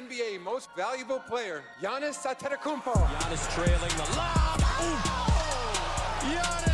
NBA 0.00 0.42
Most 0.42 0.70
Valuable 0.74 1.18
Player, 1.18 1.62
Giannis 1.82 2.24
Antetokounmpo. 2.24 2.94
Giannis 2.94 3.54
trailing 3.54 3.94
the 4.00 4.16
lob. 4.16 4.60
Ooh. 4.80 5.20
Giannis 6.24 6.69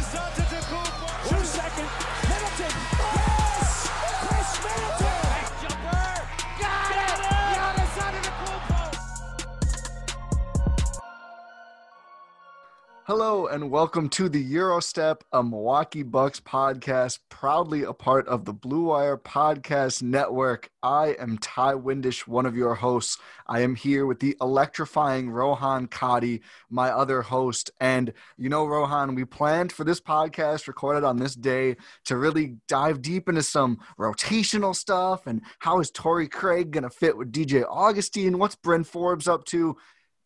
Hello 13.06 13.46
and 13.46 13.70
welcome 13.70 14.08
to 14.08 14.28
the 14.28 14.44
Eurostep, 14.54 15.20
a 15.30 15.40
Milwaukee 15.40 16.02
Bucks 16.02 16.40
podcast, 16.40 17.20
proudly 17.28 17.84
a 17.84 17.92
part 17.92 18.26
of 18.26 18.44
the 18.44 18.52
Blue 18.52 18.86
Wire 18.86 19.16
Podcast 19.16 20.02
Network. 20.02 20.70
I 20.82 21.14
am 21.20 21.38
Ty 21.38 21.74
Windish, 21.74 22.26
one 22.26 22.46
of 22.46 22.56
your 22.56 22.74
hosts. 22.74 23.16
I 23.46 23.60
am 23.60 23.76
here 23.76 24.06
with 24.06 24.18
the 24.18 24.36
electrifying 24.40 25.30
Rohan 25.30 25.86
Kadi, 25.86 26.42
my 26.68 26.90
other 26.90 27.22
host. 27.22 27.70
And 27.80 28.12
you 28.38 28.48
know, 28.48 28.66
Rohan, 28.66 29.14
we 29.14 29.24
planned 29.24 29.70
for 29.70 29.84
this 29.84 30.00
podcast 30.00 30.66
recorded 30.66 31.04
on 31.04 31.16
this 31.16 31.36
day 31.36 31.76
to 32.06 32.16
really 32.16 32.56
dive 32.66 33.02
deep 33.02 33.28
into 33.28 33.44
some 33.44 33.78
rotational 34.00 34.74
stuff 34.74 35.28
and 35.28 35.42
how 35.60 35.78
is 35.78 35.92
Torrey 35.92 36.26
Craig 36.26 36.72
going 36.72 36.82
to 36.82 36.90
fit 36.90 37.16
with 37.16 37.30
DJ 37.30 37.64
Augustin? 37.70 38.38
What's 38.38 38.56
Bryn 38.56 38.82
Forbes 38.82 39.28
up 39.28 39.44
to? 39.44 39.76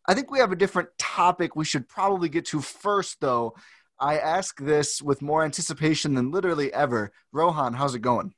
I 0.07 0.13
think 0.13 0.31
we 0.31 0.39
have 0.39 0.51
a 0.51 0.55
different 0.55 0.89
topic 0.97 1.55
we 1.55 1.65
should 1.65 1.87
probably 1.87 2.29
get 2.29 2.45
to 2.47 2.61
first, 2.61 3.21
though. 3.21 3.55
I 3.99 4.17
ask 4.17 4.59
this 4.59 5.01
with 5.01 5.21
more 5.21 5.43
anticipation 5.43 6.15
than 6.15 6.31
literally 6.31 6.73
ever. 6.73 7.11
Rohan, 7.31 7.73
how's 7.73 7.93
it 7.93 7.99
going? 7.99 8.33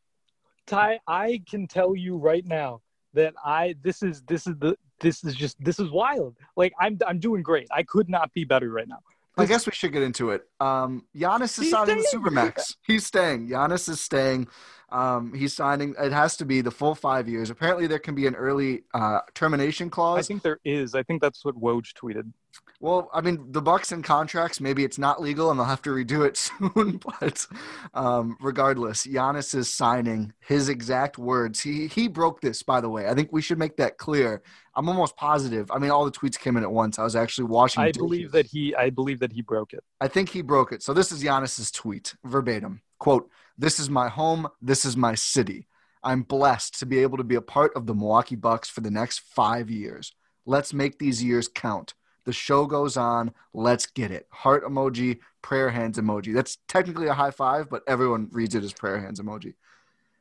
Ty, 0.68 1.00
I 1.08 1.42
can 1.50 1.68
tell 1.68 1.96
you 1.96 2.18
right 2.18 2.46
now 2.46 2.82
that 3.14 3.34
I 3.44 3.76
this 3.82 4.04
is 4.04 4.22
this 4.24 4.48
is 4.48 4.56
the 4.58 4.76
this 5.00 5.24
is 5.24 5.36
just 5.36 5.58
this 5.64 5.80
is 5.80 5.90
wild. 5.90 6.36
Like 6.58 6.74
I'm 6.80 6.98
I'm 7.08 7.20
doing 7.20 7.44
great. 7.44 7.68
I 7.72 7.84
could 7.84 8.10
not 8.10 8.34
be 8.34 8.44
better 8.44 8.70
right 8.70 8.88
now. 8.88 9.00
I 9.38 9.46
guess 9.46 9.66
we 9.66 9.72
should 9.72 9.92
get 9.92 10.04
into 10.04 10.30
it. 10.30 10.44
Um, 10.60 11.06
Giannis 11.16 11.60
is 11.60 11.72
signing 11.72 11.98
the. 11.98 12.08
Supermax. 12.14 12.76
He's 12.86 13.06
staying. 13.06 13.50
Giannis 13.50 13.90
is 13.90 14.00
staying. 14.00 14.48
Um, 14.94 15.34
he's 15.34 15.54
signing. 15.54 15.96
It 16.00 16.12
has 16.12 16.38
to 16.38 16.46
be 16.46 16.62
the 16.62 16.70
full 16.70 16.94
five 16.94 17.28
years. 17.28 17.50
Apparently, 17.50 17.88
there 17.88 18.00
can 18.00 18.14
be 18.14 18.28
an 18.28 18.36
early 18.36 18.84
uh, 18.94 19.20
termination 19.34 19.90
clause. 19.90 20.20
I 20.20 20.22
think 20.22 20.44
there 20.44 20.60
is. 20.64 20.94
I 20.94 21.02
think 21.02 21.20
that's 21.20 21.44
what 21.44 21.60
Woj 21.60 21.94
tweeted. 21.94 22.32
Well, 22.80 23.10
I 23.12 23.22
mean, 23.22 23.52
the 23.52 23.62
Bucks 23.62 23.92
and 23.92 24.04
contracts. 24.04 24.62
Maybe 24.62 24.84
it's 24.84 25.00
not 25.00 25.20
legal, 25.20 25.50
and 25.50 25.60
they'll 25.60 25.66
have 25.66 25.82
to 25.84 25.90
redo 25.90 26.28
it 26.28 26.38
soon. 26.76 27.02
But 27.20 27.48
um, 27.96 28.38
regardless, 28.40 29.08
Giannis 29.08 29.56
is 29.56 29.68
signing 29.68 30.34
his 30.40 30.70
exact 30.70 31.18
words. 31.18 31.62
He 31.62 31.88
he 31.88 32.08
broke 32.08 32.42
this, 32.42 32.62
by 32.62 32.80
the 32.80 32.90
way. 32.90 33.08
I 33.08 33.16
think 33.16 33.32
we 33.32 33.42
should 33.42 33.58
make 33.58 33.78
that 33.78 33.98
clear. 33.98 34.44
I'm 34.76 34.88
almost 34.90 35.16
positive. 35.18 35.72
I 35.72 35.80
mean, 35.80 35.90
all 35.90 36.06
the 36.06 36.12
tweets 36.12 36.38
came 36.38 36.56
in 36.56 36.64
at 36.64 36.72
once. 36.72 37.00
I 37.00 37.04
was 37.04 37.16
actually 37.16 37.46
watching. 37.46 37.82
I 37.82 37.88
dishes. 37.88 37.98
believe 37.98 38.32
that 38.34 38.46
he 38.46 38.76
I 38.76 38.92
believe 38.92 39.20
that 39.22 39.34
he 39.34 39.42
broke 39.42 39.74
it. 39.74 39.84
I 40.00 40.08
think 40.08 40.30
he 40.30 40.44
broke 40.44 40.72
it. 40.72 40.84
So 40.84 40.94
this 40.94 41.12
is 41.12 41.24
Giannis's 41.24 41.72
tweet 41.72 42.14
verbatim. 42.24 42.82
Quote, 43.04 43.30
"This 43.58 43.82
is 43.82 43.90
my 43.90 44.08
home. 44.08 44.48
This 44.62 44.86
is 44.86 44.96
my 44.96 45.14
city. 45.14 45.68
I'm 46.06 46.22
blessed 46.22 46.80
to 46.80 46.86
be 46.86 47.00
able 47.00 47.18
to 47.18 47.26
be 47.26 47.36
a 47.36 47.42
part 47.42 47.74
of 47.76 47.86
the 47.86 47.94
Milwaukee 47.94 48.38
Bucks 48.38 48.70
for 48.70 48.80
the 48.80 48.90
next 48.90 49.20
5 49.20 49.70
years. 49.70 50.14
Let's 50.46 50.74
make 50.74 51.00
these 51.00 51.22
years 51.22 51.50
count. 51.50 51.96
The 52.24 52.32
show 52.32 52.66
goes 52.66 52.96
on. 52.96 53.34
Let's 53.54 53.88
get 53.88 54.12
it. 54.12 54.28
Heart 54.30 54.64
emoji, 54.64 55.20
prayer 55.42 55.70
hands 55.70 55.98
emoji. 55.98 56.34
That's 56.34 56.60
technically 56.70 57.08
a 57.08 57.14
high 57.14 57.32
five, 57.32 57.70
but 57.70 57.84
everyone 57.90 58.30
reads 58.32 58.56
it 58.56 58.64
as 58.64 58.72
prayer 58.72 59.02
hands 59.02 59.20
emoji. 59.20 59.56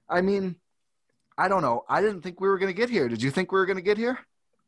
I 0.09 0.21
mean, 0.21 0.57
I 1.39 1.47
don't 1.47 1.63
know. 1.63 1.85
I 1.89 2.01
didn't 2.01 2.23
think 2.23 2.41
we 2.41 2.49
were 2.49 2.59
going 2.59 2.75
to 2.75 2.81
get 2.83 2.91
here. 2.91 3.09
Did 3.09 3.23
you 3.23 3.31
think 3.31 3.53
we 3.53 3.61
were 3.61 3.67
going 3.67 3.77
to 3.77 3.91
get 3.91 3.97
here? 3.97 4.19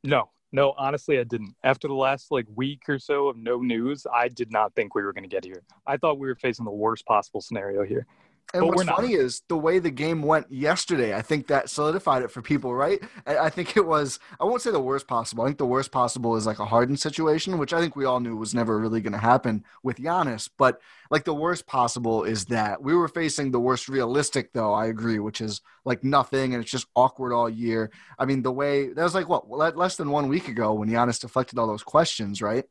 No, 0.05 0.31
no, 0.55 0.73
honestly, 0.79 1.19
I 1.19 1.25
didn't. 1.25 1.57
After 1.65 1.89
the 1.89 1.95
last 1.95 2.31
like 2.31 2.47
week 2.55 2.85
or 2.89 3.01
so 3.01 3.27
of 3.27 3.37
no 3.37 3.59
news, 3.59 4.07
I 4.15 4.29
did 4.29 4.53
not 4.53 4.73
think 4.77 4.95
we 4.95 5.03
were 5.03 5.13
going 5.13 5.25
to 5.25 5.29
get 5.29 5.45
here. 5.45 5.65
I 5.85 5.97
thought 5.97 6.21
we 6.21 6.29
were 6.29 6.37
facing 6.37 6.65
the 6.65 6.71
worst 6.71 7.05
possible 7.07 7.41
scenario 7.41 7.83
here. 7.83 8.07
And 8.53 8.61
But 8.61 8.77
what's 8.77 8.89
funny 8.89 9.15
is 9.15 9.43
the 9.49 9.57
way 9.57 9.81
the 9.81 9.91
game 9.91 10.23
went 10.23 10.51
yesterday. 10.51 11.15
I 11.15 11.23
think 11.23 11.49
that 11.49 11.69
solidified 11.69 12.23
it 12.23 12.31
for 12.31 12.41
people, 12.41 12.73
right? 12.73 13.03
I 13.27 13.51
think 13.51 13.77
it 13.77 13.85
was. 13.85 14.21
I 14.39 14.45
won't 14.45 14.63
say 14.63 14.71
the 14.71 14.79
worst 14.79 15.09
possible. 15.09 15.43
I 15.43 15.47
think 15.47 15.59
the 15.59 15.67
worst 15.67 15.91
possible 15.91 16.37
is 16.37 16.47
like 16.47 16.61
a 16.61 16.65
Harden 16.65 16.97
situation, 16.97 17.59
which 17.59 17.73
I 17.73 17.81
think 17.81 17.97
we 17.97 18.05
all 18.05 18.21
knew 18.21 18.37
was 18.37 18.55
never 18.55 18.79
really 18.79 19.01
going 19.01 19.13
to 19.13 19.19
happen 19.19 19.65
with 19.83 19.97
Giannis. 19.97 20.49
But 20.57 20.81
like 21.11 21.25
the 21.25 21.35
worst 21.35 21.67
possible 21.67 22.23
is 22.23 22.45
that 22.47 22.81
we 22.81 22.95
were 22.95 23.09
facing 23.09 23.51
the 23.51 23.59
worst 23.59 23.89
realistic, 23.89 24.53
though. 24.53 24.73
I 24.73 24.87
agree, 24.87 25.19
which 25.19 25.41
is 25.41 25.61
like 25.85 26.05
nothing, 26.05 26.55
and 26.55 26.63
it's 26.63 26.71
just 26.71 26.87
awkward 26.95 27.33
all 27.33 27.49
year. 27.49 27.91
I 28.19 28.25
mean, 28.25 28.43
the 28.43 28.53
way 28.53 28.93
that 28.93 29.03
was 29.03 29.15
like 29.15 29.29
what 29.29 29.51
less 29.77 29.97
than 29.97 30.11
one 30.11 30.29
week 30.29 30.47
ago 30.47 30.75
when 30.75 30.89
Giannis 30.89 31.21
deflected 31.21 31.59
all 31.59 31.67
those 31.67 31.83
questions, 31.83 32.41
right? 32.41 32.65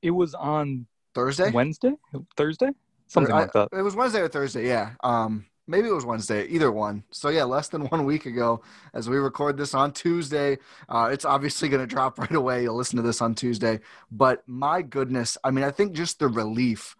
It 0.00 0.12
was 0.12 0.34
on 0.34 0.86
Thursday, 1.14 1.50
Wednesday, 1.50 1.92
Thursday, 2.36 2.70
something 3.14 3.34
I, 3.34 3.40
like 3.40 3.52
that. 3.52 3.68
It 3.72 3.82
was 3.82 3.96
Wednesday 3.96 4.20
or 4.20 4.28
Thursday. 4.28 4.68
Yeah. 4.68 4.90
Um, 5.02 5.46
maybe 5.66 5.88
it 5.88 5.92
was 5.92 6.04
Wednesday, 6.04 6.46
either 6.46 6.70
one. 6.70 7.04
So 7.10 7.30
yeah, 7.30 7.44
less 7.44 7.68
than 7.68 7.86
one 7.88 8.04
week 8.04 8.26
ago, 8.26 8.62
as 8.92 9.08
we 9.08 9.16
record 9.16 9.56
this 9.56 9.74
on 9.74 9.92
Tuesday, 9.92 10.58
uh, 10.88 11.08
it's 11.12 11.24
obviously 11.24 11.68
going 11.68 11.86
to 11.86 11.86
drop 11.86 12.18
right 12.18 12.34
away. 12.34 12.62
You'll 12.62 12.76
listen 12.76 12.96
to 12.96 13.02
this 13.02 13.22
on 13.22 13.34
Tuesday, 13.34 13.80
but 14.10 14.42
my 14.46 14.82
goodness, 14.82 15.38
I 15.42 15.50
mean, 15.50 15.64
I 15.64 15.70
think 15.70 15.92
just 15.92 16.18
the 16.18 16.28
relief 16.28 16.96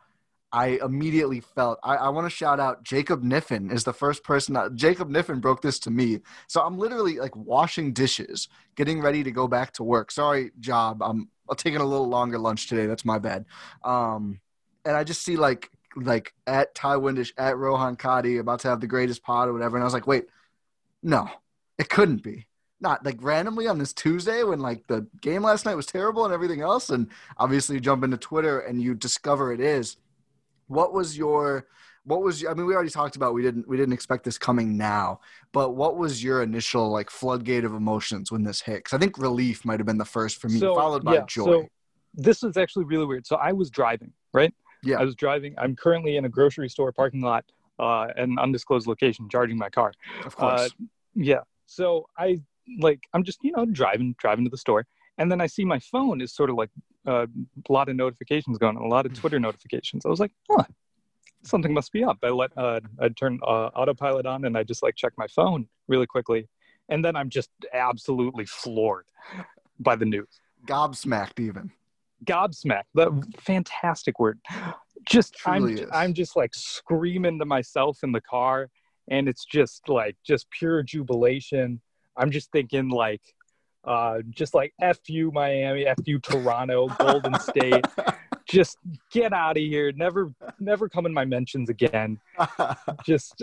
I 0.52 0.78
immediately 0.84 1.40
felt. 1.40 1.80
I, 1.82 1.96
I 1.96 2.08
want 2.10 2.26
to 2.26 2.30
shout 2.30 2.60
out 2.60 2.84
Jacob 2.84 3.24
Niffen 3.24 3.72
is 3.72 3.82
the 3.82 3.92
first 3.92 4.22
person. 4.22 4.54
That, 4.54 4.76
Jacob 4.76 5.10
Niffen 5.10 5.40
broke 5.40 5.60
this 5.60 5.80
to 5.80 5.90
me, 5.90 6.20
so 6.46 6.60
I'm 6.62 6.78
literally 6.78 7.18
like 7.18 7.34
washing 7.34 7.92
dishes, 7.92 8.48
getting 8.76 9.00
ready 9.00 9.24
to 9.24 9.32
go 9.32 9.48
back 9.48 9.72
to 9.72 9.82
work. 9.82 10.12
Sorry, 10.12 10.52
job. 10.60 11.02
I'm, 11.02 11.28
I'm 11.50 11.56
taking 11.56 11.80
a 11.80 11.84
little 11.84 12.08
longer 12.08 12.38
lunch 12.38 12.68
today. 12.68 12.86
That's 12.86 13.04
my 13.04 13.18
bad. 13.18 13.46
Um, 13.82 14.40
and 14.84 14.96
I 14.96 15.02
just 15.02 15.24
see 15.24 15.36
like 15.36 15.70
like 15.96 16.34
at 16.46 16.74
Ty 16.74 16.96
Windish, 16.96 17.32
at 17.38 17.56
Rohan 17.56 17.96
Kadi, 17.96 18.38
about 18.38 18.60
to 18.60 18.68
have 18.68 18.80
the 18.80 18.86
greatest 18.86 19.22
pod 19.22 19.48
or 19.48 19.52
whatever. 19.52 19.76
And 19.76 19.82
I 19.82 19.86
was 19.86 19.94
like, 19.94 20.06
wait, 20.06 20.26
no, 21.02 21.28
it 21.78 21.88
couldn't 21.88 22.22
be. 22.22 22.46
Not 22.80 23.04
like 23.04 23.18
randomly 23.20 23.66
on 23.66 23.78
this 23.78 23.92
Tuesday 23.92 24.42
when 24.42 24.60
like 24.60 24.86
the 24.86 25.06
game 25.20 25.42
last 25.42 25.64
night 25.64 25.76
was 25.76 25.86
terrible 25.86 26.24
and 26.24 26.34
everything 26.34 26.60
else. 26.60 26.90
And 26.90 27.08
obviously 27.38 27.76
you 27.76 27.80
jump 27.80 28.04
into 28.04 28.16
Twitter 28.16 28.60
and 28.60 28.82
you 28.82 28.94
discover 28.94 29.52
it 29.52 29.60
is. 29.60 29.96
What 30.66 30.92
was 30.92 31.16
your 31.16 31.66
what 32.04 32.22
was 32.22 32.44
I 32.44 32.52
mean 32.52 32.66
we 32.66 32.74
already 32.74 32.90
talked 32.90 33.16
about 33.16 33.32
we 33.32 33.42
didn't 33.42 33.66
we 33.66 33.76
didn't 33.76 33.94
expect 33.94 34.24
this 34.24 34.36
coming 34.36 34.76
now, 34.76 35.20
but 35.52 35.70
what 35.70 35.96
was 35.96 36.22
your 36.22 36.42
initial 36.42 36.90
like 36.90 37.10
floodgate 37.10 37.64
of 37.64 37.74
emotions 37.74 38.30
when 38.30 38.44
this 38.44 38.60
hit? 38.60 38.84
Cuz 38.84 38.92
I 38.92 38.98
think 38.98 39.16
relief 39.18 39.64
might 39.64 39.80
have 39.80 39.86
been 39.86 39.98
the 39.98 40.04
first 40.04 40.38
for 40.38 40.48
me 40.48 40.58
So, 40.58 40.74
followed 40.74 41.04
by 41.04 41.14
yeah, 41.14 41.24
joy. 41.26 41.44
So 41.44 41.68
this 42.14 42.42
was 42.42 42.56
actually 42.56 42.84
really 42.84 43.06
weird. 43.06 43.26
So 43.26 43.36
I 43.36 43.52
was 43.52 43.70
driving, 43.70 44.12
right? 44.32 44.54
Yeah. 44.84 45.00
I 45.00 45.04
was 45.04 45.14
driving. 45.14 45.54
I'm 45.58 45.74
currently 45.74 46.16
in 46.16 46.24
a 46.24 46.28
grocery 46.28 46.68
store 46.68 46.92
parking 46.92 47.20
lot 47.20 47.44
uh, 47.78 48.08
an 48.16 48.38
undisclosed 48.38 48.86
location, 48.86 49.28
charging 49.28 49.58
my 49.58 49.68
car. 49.68 49.92
Of 50.24 50.36
course. 50.36 50.60
Uh, 50.60 50.68
yeah. 51.14 51.40
So 51.66 52.06
I 52.18 52.40
like 52.80 53.00
I'm 53.12 53.24
just 53.24 53.38
you 53.42 53.52
know 53.52 53.66
driving 53.66 54.14
driving 54.18 54.44
to 54.44 54.50
the 54.50 54.58
store, 54.58 54.86
and 55.18 55.30
then 55.30 55.40
I 55.40 55.46
see 55.46 55.64
my 55.64 55.78
phone 55.78 56.20
is 56.20 56.32
sort 56.34 56.50
of 56.50 56.56
like 56.56 56.70
uh, 57.06 57.26
a 57.68 57.72
lot 57.72 57.88
of 57.88 57.96
notifications 57.96 58.58
going, 58.58 58.76
on, 58.76 58.82
a 58.82 58.88
lot 58.88 59.06
of 59.06 59.14
Twitter 59.14 59.38
notifications. 59.38 60.06
I 60.06 60.08
was 60.08 60.20
like, 60.20 60.32
huh, 60.50 60.64
something 61.42 61.72
must 61.72 61.92
be 61.92 62.04
up. 62.04 62.18
I 62.22 62.28
let 62.28 62.56
uh, 62.56 62.80
I 63.00 63.08
turn 63.10 63.38
uh, 63.42 63.70
autopilot 63.74 64.26
on, 64.26 64.44
and 64.44 64.56
I 64.56 64.62
just 64.62 64.82
like 64.82 64.96
check 64.96 65.12
my 65.16 65.26
phone 65.28 65.66
really 65.88 66.06
quickly, 66.06 66.48
and 66.88 67.04
then 67.04 67.16
I'm 67.16 67.30
just 67.30 67.50
absolutely 67.72 68.46
floored 68.46 69.06
by 69.78 69.96
the 69.96 70.06
news. 70.06 70.40
Gobsmacked 70.66 71.40
even. 71.40 71.72
Gobsmacked. 72.24 72.84
The 72.94 73.22
fantastic 73.38 74.18
word. 74.18 74.38
Just 75.08 75.36
I'm 75.46 75.68
is. 75.68 75.88
I'm 75.92 76.14
just 76.14 76.36
like 76.36 76.54
screaming 76.54 77.38
to 77.38 77.44
myself 77.44 77.98
in 78.02 78.12
the 78.12 78.20
car, 78.20 78.70
and 79.08 79.28
it's 79.28 79.44
just 79.44 79.88
like 79.88 80.16
just 80.24 80.48
pure 80.50 80.82
jubilation. 80.82 81.80
I'm 82.16 82.30
just 82.30 82.50
thinking 82.52 82.88
like 82.88 83.22
uh 83.84 84.20
just 84.30 84.54
like 84.54 84.72
F 84.80 84.98
you 85.08 85.30
Miami, 85.32 85.86
F 85.86 85.98
you 86.04 86.18
Toronto, 86.18 86.88
Golden 86.98 87.38
State. 87.38 87.84
Just 88.46 88.76
get 89.10 89.32
out 89.32 89.56
of 89.56 89.62
here. 89.62 89.90
Never 89.92 90.30
never 90.60 90.86
come 90.88 91.06
in 91.06 91.14
my 91.14 91.24
mentions 91.24 91.70
again. 91.70 92.20
Just 93.04 93.42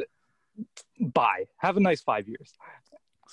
bye. 1.00 1.46
Have 1.58 1.78
a 1.78 1.80
nice 1.80 2.02
five 2.02 2.28
years. 2.28 2.54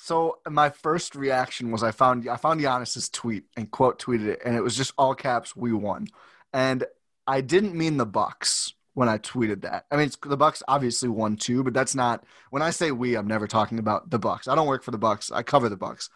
So 0.01 0.39
my 0.49 0.71
first 0.71 1.15
reaction 1.15 1.71
was 1.71 1.83
I 1.83 1.91
found 1.91 2.29
I 2.29 2.37
found 2.37 2.61
Giannis's 2.61 3.09
tweet 3.09 3.45
and 3.57 3.71
quote 3.71 3.99
tweeted 3.99 4.27
it, 4.29 4.41
and 4.45 4.57
it 4.57 4.63
was 4.63 4.77
just 4.77 4.93
all 4.97 5.15
caps. 5.15 5.57
We 5.57 5.73
won, 5.73 6.07
and 6.53 6.85
I 7.27 7.41
didn't 7.41 7.75
mean 7.75 7.97
the 7.97 8.07
Bucks 8.07 8.73
when 8.95 9.09
I 9.09 9.19
tweeted 9.19 9.63
that. 9.63 9.87
I 9.91 9.97
mean, 9.97 10.07
it's, 10.07 10.17
the 10.17 10.37
Bucks 10.37 10.63
obviously 10.67 11.09
won 11.09 11.37
too, 11.37 11.63
but 11.63 11.75
that's 11.75 11.95
not 11.95 12.25
when 12.51 12.63
I 12.63 12.71
say 12.71 12.91
we. 12.91 13.17
I'm 13.17 13.27
never 13.27 13.47
talking 13.47 13.79
about 13.79 14.11
the 14.11 14.19
Bucks. 14.19 14.49
I 14.49 14.55
don't 14.55 14.67
work 14.69 14.83
for 14.83 14.93
the 14.93 14.99
Bucks. 14.99 15.31
I 15.31 15.43
cover 15.43 15.69
the 15.69 15.77
Bucks. 15.77 16.11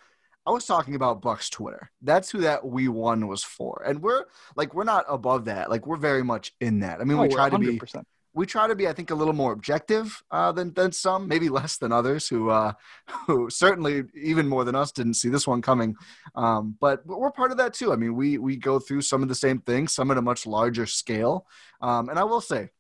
I 0.47 0.51
was 0.51 0.65
talking 0.65 0.95
about 0.95 1.21
Bucks 1.21 1.51
Twitter. 1.51 1.91
That's 2.01 2.31
who 2.31 2.41
that 2.41 2.65
we 2.65 2.89
won 2.89 3.29
was 3.29 3.45
for, 3.45 3.83
and 3.85 4.01
we're 4.01 4.25
like 4.57 4.75
we're 4.75 4.85
not 4.85 5.05
above 5.09 5.45
that. 5.47 5.71
Like 5.71 5.87
we're 5.87 5.97
very 5.97 6.23
much 6.25 6.53
in 6.61 6.81
that. 6.81 7.01
I 7.01 7.05
mean, 7.05 7.19
Oh, 7.19 7.23
we 7.23 7.29
try 7.29 7.51
to 7.51 7.59
be 7.59 7.79
100%. 7.79 8.05
We 8.35 8.47
try 8.47 8.67
to 8.67 8.75
be, 8.75 8.89
I 8.89 8.93
think, 8.93 9.11
a 9.11 9.15
little 9.15 9.35
more 9.35 9.53
objective 9.53 10.23
uh, 10.31 10.53
than 10.53 10.73
than 10.75 10.93
some, 10.93 11.29
maybe 11.29 11.49
less 11.49 11.77
than 11.77 11.93
others 11.93 12.29
who 12.29 12.51
uh, 12.51 12.73
who 13.27 13.51
certainly 13.51 14.05
even 14.15 14.49
more 14.49 14.65
than 14.65 14.75
us 14.75 14.93
didn't 14.93 15.15
see 15.15 15.29
this 15.29 15.47
one 15.47 15.63
coming. 15.63 15.95
Um, 16.35 16.77
but 16.81 17.07
we're 17.07 17.31
part 17.31 17.51
of 17.51 17.59
that 17.59 17.75
too. 17.75 17.93
I 17.93 17.97
mean, 17.97 18.15
we 18.15 18.39
we 18.39 18.57
go 18.57 18.79
through 18.79 19.03
some 19.03 19.23
of 19.23 19.29
the 19.29 19.35
same 19.35 19.61
things, 19.61 19.93
some 19.93 20.11
at 20.11 20.19
a 20.19 20.23
much 20.23 20.47
larger 20.47 20.87
scale. 20.87 21.47
Um, 21.81 22.09
and 22.09 22.19
I 22.19 22.25
will 22.25 22.41
say, 22.41 22.71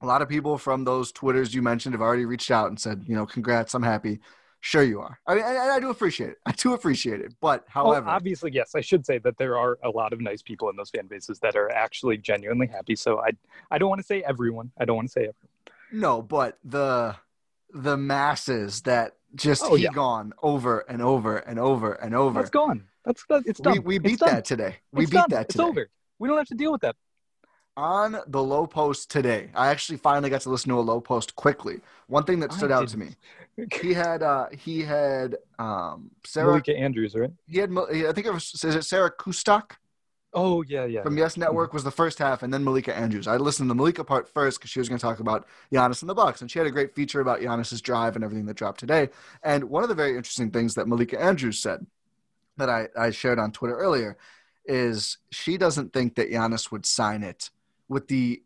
a 0.00 0.06
lot 0.06 0.22
of 0.22 0.28
people 0.28 0.58
from 0.58 0.84
those 0.84 1.12
Twitters 1.12 1.54
you 1.54 1.62
mentioned 1.62 1.94
have 1.94 2.02
already 2.02 2.24
reached 2.24 2.50
out 2.50 2.68
and 2.68 2.80
said, 2.80 3.04
you 3.06 3.14
know, 3.14 3.26
congrats, 3.26 3.74
I'm 3.74 3.82
happy. 3.82 4.20
Sure, 4.60 4.82
you 4.82 5.00
are. 5.00 5.18
I 5.26 5.34
mean, 5.36 5.44
and 5.44 5.56
I 5.58 5.78
do 5.80 5.90
appreciate 5.90 6.30
it. 6.30 6.38
I 6.46 6.52
do 6.52 6.74
appreciate 6.74 7.20
it. 7.20 7.32
But 7.40 7.62
Oh, 7.68 7.70
however, 7.70 8.08
obviously, 8.08 8.50
yes, 8.52 8.72
I 8.74 8.80
should 8.80 9.06
say 9.06 9.18
that 9.18 9.38
there 9.38 9.56
are 9.56 9.78
a 9.84 9.90
lot 9.90 10.12
of 10.12 10.20
nice 10.20 10.42
people 10.42 10.68
in 10.68 10.76
those 10.76 10.90
fan 10.90 11.06
bases 11.06 11.38
that 11.40 11.54
are 11.56 11.70
actually 11.70 12.18
genuinely 12.18 12.66
happy. 12.66 12.96
So 12.96 13.20
I, 13.20 13.30
I 13.70 13.78
don't 13.78 13.88
want 13.88 14.00
to 14.00 14.06
say 14.06 14.22
everyone. 14.24 14.70
I 14.78 14.84
don't 14.84 14.96
want 14.96 15.08
to 15.08 15.12
say 15.12 15.20
everyone. 15.20 15.34
No, 15.92 16.22
but 16.22 16.58
the 16.64 17.14
the 17.72 17.96
masses 17.96 18.82
that 18.82 19.12
just 19.34 19.62
Oh, 19.64 19.74
he 19.76 19.84
yeah. 19.84 19.90
gone 19.92 20.32
over 20.42 20.80
and 20.80 21.02
over 21.02 21.36
and 21.38 21.58
over 21.58 21.92
and 21.92 22.14
over. 22.14 22.40
That's 22.40 22.50
gone. 22.50 22.84
That's 23.04 23.24
that. 23.28 23.42
It's 23.46 23.60
We, 23.60 23.64
done. 23.74 23.84
we 23.84 23.96
It's 23.96 24.02
beat 24.04 24.20
that 24.20 24.44
today. 24.44 24.76
We 24.92 25.04
It's 25.04 25.10
beat 25.10 25.18
done. 25.18 25.30
that 25.30 25.46
It's 25.50 25.58
over. 25.58 25.88
We 26.18 26.28
don't 26.28 26.36
have 26.38 26.46
to 26.48 26.54
deal 26.54 26.72
with 26.72 26.80
that. 26.80 26.96
On 27.78 28.16
the 28.26 28.42
Lowe 28.42 28.66
Post 28.66 29.08
today, 29.08 29.50
I 29.54 29.68
actually 29.68 29.98
finally 29.98 30.30
got 30.30 30.40
to 30.40 30.50
listen 30.50 30.68
to 30.70 30.80
a 30.80 30.80
Lowe 30.80 31.00
Post 31.00 31.36
quickly. 31.36 31.80
One 32.08 32.24
thing 32.24 32.40
that 32.40 32.50
I 32.50 32.56
stood 32.56 32.72
out 32.72 32.88
to 32.88 32.98
me, 32.98 33.10
he 33.80 33.94
had 33.94 34.20
uh 34.20 34.48
he 34.50 34.82
had 34.82 35.36
um 35.60 36.10
Sarah. 36.26 36.48
Malika 36.48 36.76
Andrews, 36.76 37.14
right? 37.14 37.30
He 37.46 37.58
had 37.58 37.70
I 37.70 38.12
think 38.12 38.26
it 38.26 38.32
was 38.32 38.52
is 38.64 38.74
it 38.74 38.82
Sarah 38.82 39.12
Kustok 39.12 39.76
Oh 40.34 40.62
yeah, 40.62 40.86
yeah. 40.86 41.02
from 41.02 41.16
Yes 41.16 41.36
Network 41.36 41.72
was 41.72 41.84
the 41.84 41.92
first 41.92 42.18
half, 42.18 42.42
and 42.42 42.52
then 42.52 42.64
Malika 42.64 42.96
Andrews. 42.96 43.28
I 43.28 43.36
listened 43.36 43.68
to 43.68 43.74
the 43.74 43.76
Malika 43.76 44.02
part 44.02 44.28
first 44.28 44.58
because 44.58 44.70
she 44.70 44.80
was 44.80 44.88
going 44.88 44.98
to 44.98 45.02
talk 45.02 45.20
about 45.20 45.46
Giannis 45.72 46.02
and 46.02 46.10
the 46.10 46.14
Bucks, 46.14 46.40
and 46.40 46.50
she 46.50 46.58
had 46.58 46.66
a 46.66 46.72
great 46.72 46.96
feature 46.96 47.20
about 47.20 47.40
Giannis's 47.40 47.80
drive 47.80 48.16
and 48.16 48.24
everything 48.24 48.46
that 48.46 48.56
dropped 48.56 48.80
today. 48.80 49.08
And 49.44 49.64
one 49.70 49.84
of 49.84 49.88
the 49.88 49.94
very 49.94 50.16
interesting 50.16 50.50
things 50.50 50.74
that 50.74 50.88
Malika 50.88 51.20
Andrews 51.20 51.60
said 51.60 51.86
that 52.56 52.68
I, 52.68 52.88
I 52.98 53.10
shared 53.10 53.38
on 53.38 53.52
Twitter 53.52 53.76
earlier 53.76 54.18
is 54.66 55.18
she 55.30 55.56
doesn't 55.56 55.92
think 55.92 56.16
that 56.16 56.30
Giannis 56.30 56.72
would 56.72 56.84
sign 56.84 57.22
it 57.22 57.50
with 57.88 58.08
the 58.08 58.42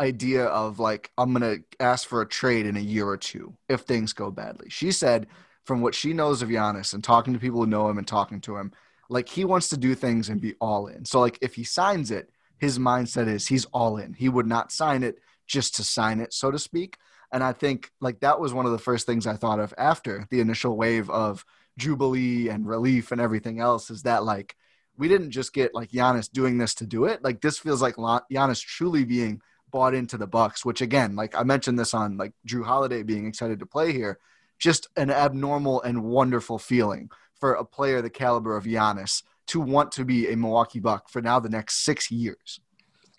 idea 0.00 0.44
of 0.44 0.78
like 0.78 1.10
I'm 1.18 1.32
going 1.34 1.58
to 1.58 1.64
ask 1.80 2.06
for 2.08 2.22
a 2.22 2.28
trade 2.28 2.66
in 2.66 2.76
a 2.76 2.80
year 2.80 3.06
or 3.06 3.16
two 3.16 3.54
if 3.68 3.80
things 3.80 4.12
go 4.12 4.30
badly. 4.30 4.70
She 4.70 4.92
said 4.92 5.26
from 5.64 5.80
what 5.80 5.94
she 5.94 6.12
knows 6.12 6.40
of 6.40 6.48
Giannis 6.48 6.94
and 6.94 7.02
talking 7.02 7.34
to 7.34 7.40
people 7.40 7.60
who 7.60 7.66
know 7.66 7.88
him 7.88 7.98
and 7.98 8.06
talking 8.06 8.40
to 8.42 8.56
him, 8.56 8.72
like 9.10 9.28
he 9.28 9.44
wants 9.44 9.68
to 9.70 9.76
do 9.76 9.94
things 9.94 10.28
and 10.28 10.40
be 10.40 10.54
all 10.60 10.86
in. 10.86 11.04
So 11.04 11.20
like 11.20 11.38
if 11.42 11.54
he 11.54 11.64
signs 11.64 12.10
it, 12.10 12.30
his 12.58 12.78
mindset 12.78 13.28
is 13.28 13.46
he's 13.46 13.64
all 13.66 13.98
in. 13.98 14.14
He 14.14 14.28
would 14.28 14.46
not 14.46 14.72
sign 14.72 15.02
it 15.02 15.18
just 15.46 15.76
to 15.76 15.84
sign 15.84 16.20
it, 16.20 16.32
so 16.32 16.50
to 16.50 16.58
speak. 16.58 16.96
And 17.32 17.42
I 17.42 17.52
think 17.52 17.90
like 18.00 18.20
that 18.20 18.40
was 18.40 18.54
one 18.54 18.66
of 18.66 18.72
the 18.72 18.78
first 18.78 19.06
things 19.06 19.26
I 19.26 19.36
thought 19.36 19.60
of 19.60 19.74
after 19.76 20.26
the 20.30 20.40
initial 20.40 20.76
wave 20.76 21.10
of 21.10 21.44
jubilee 21.76 22.48
and 22.48 22.66
relief 22.66 23.12
and 23.12 23.20
everything 23.20 23.60
else 23.60 23.90
is 23.90 24.02
that 24.02 24.24
like 24.24 24.56
we 24.98 25.08
didn't 25.08 25.30
just 25.30 25.52
get 25.52 25.74
like 25.74 25.90
Giannis 25.90 26.30
doing 26.30 26.58
this 26.58 26.74
to 26.74 26.86
do 26.86 27.04
it. 27.04 27.22
Like 27.22 27.40
this 27.40 27.58
feels 27.58 27.80
like 27.80 27.94
Giannis 27.94 28.60
truly 28.60 29.04
being 29.04 29.40
bought 29.70 29.94
into 29.94 30.18
the 30.18 30.26
Bucks, 30.26 30.64
which 30.64 30.80
again, 30.80 31.14
like 31.14 31.36
I 31.36 31.44
mentioned 31.44 31.78
this 31.78 31.94
on 31.94 32.16
like 32.16 32.32
Jrue 32.46 32.64
Holiday 32.64 33.02
being 33.02 33.26
excited 33.26 33.60
to 33.60 33.66
play 33.66 33.92
here, 33.92 34.18
just 34.58 34.88
an 34.96 35.10
abnormal 35.10 35.80
and 35.82 36.02
wonderful 36.02 36.58
feeling 36.58 37.10
for 37.38 37.54
a 37.54 37.64
player 37.64 38.02
the 38.02 38.10
caliber 38.10 38.56
of 38.56 38.64
Giannis 38.64 39.22
to 39.46 39.60
want 39.60 39.92
to 39.92 40.04
be 40.04 40.28
a 40.28 40.36
Milwaukee 40.36 40.80
Buck 40.80 41.08
for 41.08 41.22
now 41.22 41.38
the 41.38 41.48
next 41.48 41.84
six 41.84 42.10
years. 42.10 42.60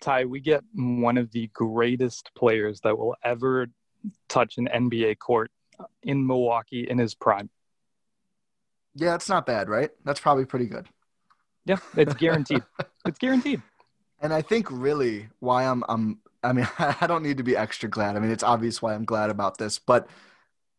Ty, 0.00 0.26
we 0.26 0.40
get 0.40 0.62
one 0.74 1.18
of 1.18 1.30
the 1.32 1.48
greatest 1.52 2.30
players 2.36 2.80
that 2.82 2.96
will 2.96 3.16
ever 3.24 3.68
touch 4.28 4.58
an 4.58 4.68
NBA 4.74 5.18
court 5.18 5.50
in 6.02 6.26
Milwaukee 6.26 6.86
in 6.88 6.98
his 6.98 7.14
prime. 7.14 7.50
Yeah, 8.94 9.14
it's 9.14 9.28
not 9.28 9.46
bad, 9.46 9.68
right? 9.68 9.90
That's 10.04 10.20
probably 10.20 10.44
pretty 10.44 10.66
good. 10.66 10.86
Yeah, 11.64 11.78
it's 11.96 12.14
guaranteed. 12.14 12.62
it's 13.06 13.18
guaranteed. 13.18 13.62
And 14.20 14.32
I 14.32 14.42
think 14.42 14.68
really 14.70 15.28
why 15.40 15.64
I'm 15.64 15.82
I'm 15.88 16.18
I 16.42 16.52
mean 16.52 16.68
I 16.78 17.06
don't 17.06 17.22
need 17.22 17.38
to 17.38 17.42
be 17.42 17.56
extra 17.56 17.88
glad. 17.88 18.16
I 18.16 18.20
mean 18.20 18.30
it's 18.30 18.42
obvious 18.42 18.82
why 18.82 18.94
I'm 18.94 19.04
glad 19.04 19.30
about 19.30 19.58
this, 19.58 19.78
but 19.78 20.08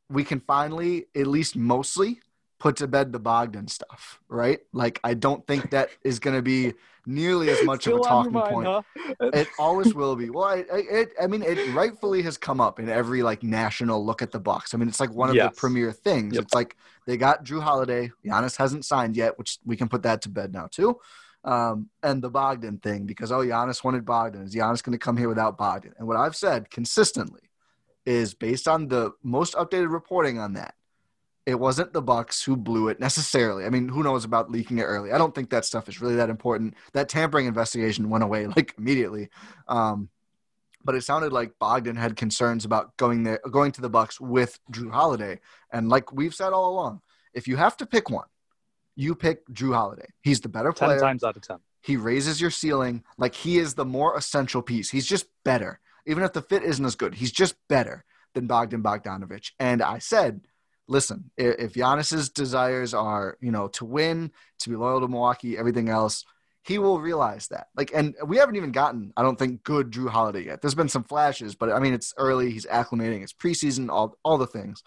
we 0.10 0.24
can 0.24 0.40
finally 0.42 1.08
at 1.16 1.28
least 1.28 1.56
mostly 1.56 2.20
put 2.62 2.76
to 2.78 2.88
bed 2.88 3.12
the 3.12 3.20
Bogdan 3.20 3.68
stuff, 3.68 4.20
right? 4.30 4.60
Like 4.72 5.00
I 5.04 5.16
don't 5.16 5.46
think 5.48 5.72
that 5.72 5.90
is 6.04 6.20
going 6.20 6.36
to 6.36 6.44
be 6.44 6.74
nearly 7.08 7.50
as 7.50 7.64
much 7.64 7.88
of 7.88 7.94
a 7.94 8.04
Still 8.04 8.14
on 8.14 8.32
your 8.32 8.42
talking 8.42 8.54
mind, 8.56 8.68
point. 8.68 8.86
huh? 9.20 9.30
It 9.34 9.48
always 9.58 9.96
will 9.96 10.16
be. 10.16 10.30
Well, 10.30 10.44
I, 10.46 10.58
I, 10.72 10.78
it, 10.90 11.14
I 11.20 11.26
mean, 11.26 11.42
it 11.42 11.74
rightfully 11.74 12.22
has 12.22 12.38
come 12.38 12.62
up 12.62 12.80
in 12.80 12.88
every 12.88 13.24
like 13.24 13.42
national 13.42 14.06
look 14.06 14.22
at 14.22 14.30
the 14.32 14.40
Bucks. 14.40 14.74
I 14.74 14.78
mean, 14.78 14.88
it's 14.88 15.00
like 15.00 15.12
one 15.12 15.30
of 15.30 15.36
Yes. 15.36 15.56
the 15.56 15.60
premier 15.60 15.92
things. 15.92 16.36
Yep. 16.36 16.44
It's 16.44 16.54
like 16.54 16.78
they 17.08 17.18
got 17.18 17.44
Jrue 17.44 17.62
Holiday. 17.64 18.12
Giannis 18.24 18.56
hasn't 18.58 18.86
signed 18.86 19.18
yet, 19.18 19.40
which 19.40 19.58
we 19.66 19.76
can 19.76 19.90
put 19.90 20.04
that 20.04 20.22
to 20.22 20.30
bed 20.30 20.54
now 20.54 20.68
too. 20.70 21.00
Um, 21.44 21.90
and 22.04 22.22
the 22.22 22.30
Bogdan 22.30 22.78
thing 22.78 23.08
because 23.08 23.32
oh, 23.32 23.40
Giannis 23.40 23.84
wanted 23.84 24.06
Bogdan. 24.06 24.44
Is 24.44 24.54
Giannis 24.54 24.84
going 24.84 24.94
to 24.94 25.00
come 25.00 25.18
here 25.18 25.30
without 25.30 25.58
Bogdan? 25.58 25.94
And 25.98 26.08
what 26.08 26.18
I've 26.18 26.36
said 26.36 26.70
consistently 26.70 27.42
is 28.06 28.36
based 28.36 28.68
on 28.68 28.88
the 28.90 29.14
most 29.24 29.56
updated 29.56 29.92
reporting 29.92 30.38
on 30.38 30.54
that. 30.54 30.76
It 31.52 31.60
wasn't 31.60 31.94
the 31.94 32.02
Bucks 32.02 32.44
who 32.44 32.56
blew 32.56 32.88
it 32.88 33.00
necessarily. 33.00 33.66
I 33.66 33.70
mean, 33.70 33.90
who 33.90 34.04
knows 34.04 34.26
about 34.26 34.50
leaking 34.50 34.80
it 34.80 34.84
early? 34.84 35.12
I 35.12 35.18
don't 35.18 35.36
think 35.36 35.50
that 35.50 35.66
stuff 35.66 35.88
is 35.90 36.02
really 36.02 36.16
that 36.16 36.30
important. 36.30 36.76
That 36.94 37.10
tampering 37.10 37.46
investigation 37.46 38.10
went 38.10 38.24
away 38.24 38.48
like 38.48 38.74
immediately. 38.78 39.30
Um, 39.68 40.10
but 40.84 40.96
it 40.96 41.04
sounded 41.04 41.32
like 41.32 41.60
Bogdan 41.60 41.96
had 41.96 42.16
concerns 42.16 42.66
about 42.66 42.96
going 42.98 43.24
there, 43.24 43.40
going 43.52 43.72
to 43.74 43.82
the 43.82 43.90
Bucks 43.90 44.20
with 44.20 44.60
Jrue 44.72 44.92
Holiday. 44.92 45.40
And 45.72 45.90
like 45.90 46.12
we've 46.12 46.34
said 46.34 46.54
all 46.54 46.72
along, 46.72 47.02
if 47.34 47.48
you 47.48 47.58
have 47.58 47.78
to 47.78 47.86
pick 47.86 48.10
one, 48.10 48.28
you 48.96 49.14
pick 49.14 49.48
Jrue 49.50 49.76
Holiday. 49.76 50.08
He's 50.22 50.42
the 50.42 50.50
better 50.50 50.72
player. 50.72 50.98
Ten 50.98 51.08
times 51.08 51.24
out 51.24 51.36
of 51.36 51.44
ten. 51.46 51.58
He 51.82 51.98
raises 51.98 52.40
your 52.40 52.52
ceiling. 52.52 53.04
Like 53.18 53.36
he 53.36 53.58
is 53.58 53.74
the 53.74 53.86
more 53.86 54.18
essential 54.18 54.62
piece. 54.62 54.90
He's 54.90 55.06
just 55.06 55.26
better. 55.44 55.80
Even 56.08 56.24
if 56.24 56.34
the 56.34 56.42
fit 56.42 56.64
isn't 56.64 56.86
as 56.86 56.96
good, 56.96 57.16
he's 57.16 57.32
just 57.32 57.56
better 57.68 58.06
than 58.34 58.48
Bogdan 58.48 58.82
Bogdanovich. 58.82 59.52
And 59.60 59.82
I 59.82 60.00
said, 60.00 60.42
listen, 60.92 61.32
if 61.38 61.74
Giannis's 61.74 62.30
desires 62.30 62.94
are, 62.94 63.38
you 63.40 63.52
know, 63.52 63.70
to 63.70 63.86
win, 63.86 64.32
to 64.60 64.70
be 64.70 64.76
loyal 64.76 65.00
to 65.00 65.08
Milwaukee, 65.08 65.58
everything 65.58 65.88
else, 65.88 66.26
he 66.64 66.78
will 66.78 67.00
realize 67.00 67.48
that. 67.48 67.68
Like, 67.76 67.92
and 67.94 68.14
we 68.26 68.38
haven't 68.38 68.58
even 68.58 68.72
gotten, 68.72 69.14
I 69.16 69.24
don't 69.24 69.40
think, 69.40 69.64
good 69.64 69.92
Jrue 69.92 70.10
Holiday 70.10 70.46
yet. 70.46 70.62
There's 70.62 70.76
been 70.76 70.90
some 70.90 71.06
flashes, 71.06 71.56
but 71.56 71.72
I 71.72 71.80
mean, 71.80 71.94
it's 71.94 72.14
early. 72.18 72.52
He's 72.52 72.66
acclimating. 72.66 73.24
It's 73.24 73.34
preseason. 73.34 73.90
All 73.90 74.16
all 74.24 74.38
the 74.38 74.46
things. 74.46 74.84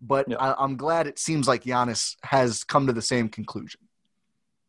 But 0.00 0.26
yeah. 0.28 0.36
I, 0.36 0.62
am 0.62 0.76
glad 0.76 1.06
it 1.06 1.18
seems 1.18 1.48
like 1.48 1.64
Giannis 1.64 2.16
has 2.22 2.62
come 2.62 2.86
to 2.86 2.92
the 2.92 3.02
same 3.02 3.28
conclusion. 3.30 3.80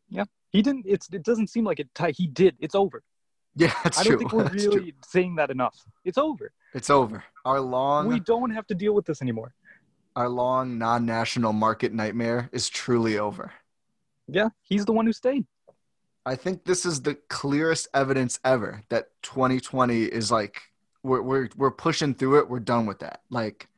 Yeah, 0.08 0.24
he 0.50 0.62
didn't. 0.62 0.86
It's 0.88 1.06
it 1.12 1.22
doesn't 1.22 1.48
seem 1.48 1.64
like 1.64 1.80
it. 1.80 1.88
He 2.16 2.26
did. 2.26 2.56
It's 2.60 2.74
over. 2.74 3.02
Yeah, 3.56 3.74
that's 3.82 3.98
I 3.98 4.04
don't 4.04 4.12
true. 4.12 4.18
think 4.18 4.32
we're 4.34 4.42
that's 4.44 4.66
really 4.66 4.92
true. 4.92 5.00
saying 5.04 5.34
that 5.36 5.50
enough. 5.50 5.76
It's 6.04 6.18
over. 6.18 6.52
It's 6.74 6.90
over. 6.90 7.24
Our 7.44 7.60
long. 7.60 8.06
We 8.06 8.20
don't 8.20 8.50
have 8.50 8.68
to 8.68 8.74
deal 8.74 8.94
with 8.94 9.04
this 9.04 9.20
anymore. 9.20 9.52
Our 10.18 10.28
long 10.28 10.78
non-national 10.78 11.52
market 11.52 11.92
nightmare 11.92 12.48
is 12.50 12.68
truly 12.68 13.20
over. 13.20 13.52
Yeah, 14.26 14.48
he's 14.62 14.84
the 14.84 14.92
one 14.92 15.06
who 15.06 15.12
stayed. 15.12 15.46
I 16.26 16.34
think 16.34 16.64
this 16.64 16.84
is 16.84 17.02
the 17.02 17.14
clearest 17.14 17.86
evidence 17.94 18.40
ever 18.44 18.82
that 18.88 19.10
2020 19.22 20.06
is 20.06 20.32
like 20.32 20.60
we're 21.04 21.22
we're 21.22 21.48
we're 21.56 21.70
pushing 21.70 22.14
through 22.14 22.40
it. 22.40 22.50
We're 22.50 22.58
done 22.58 22.84
with 22.84 22.98
that. 22.98 23.20
Like 23.30 23.68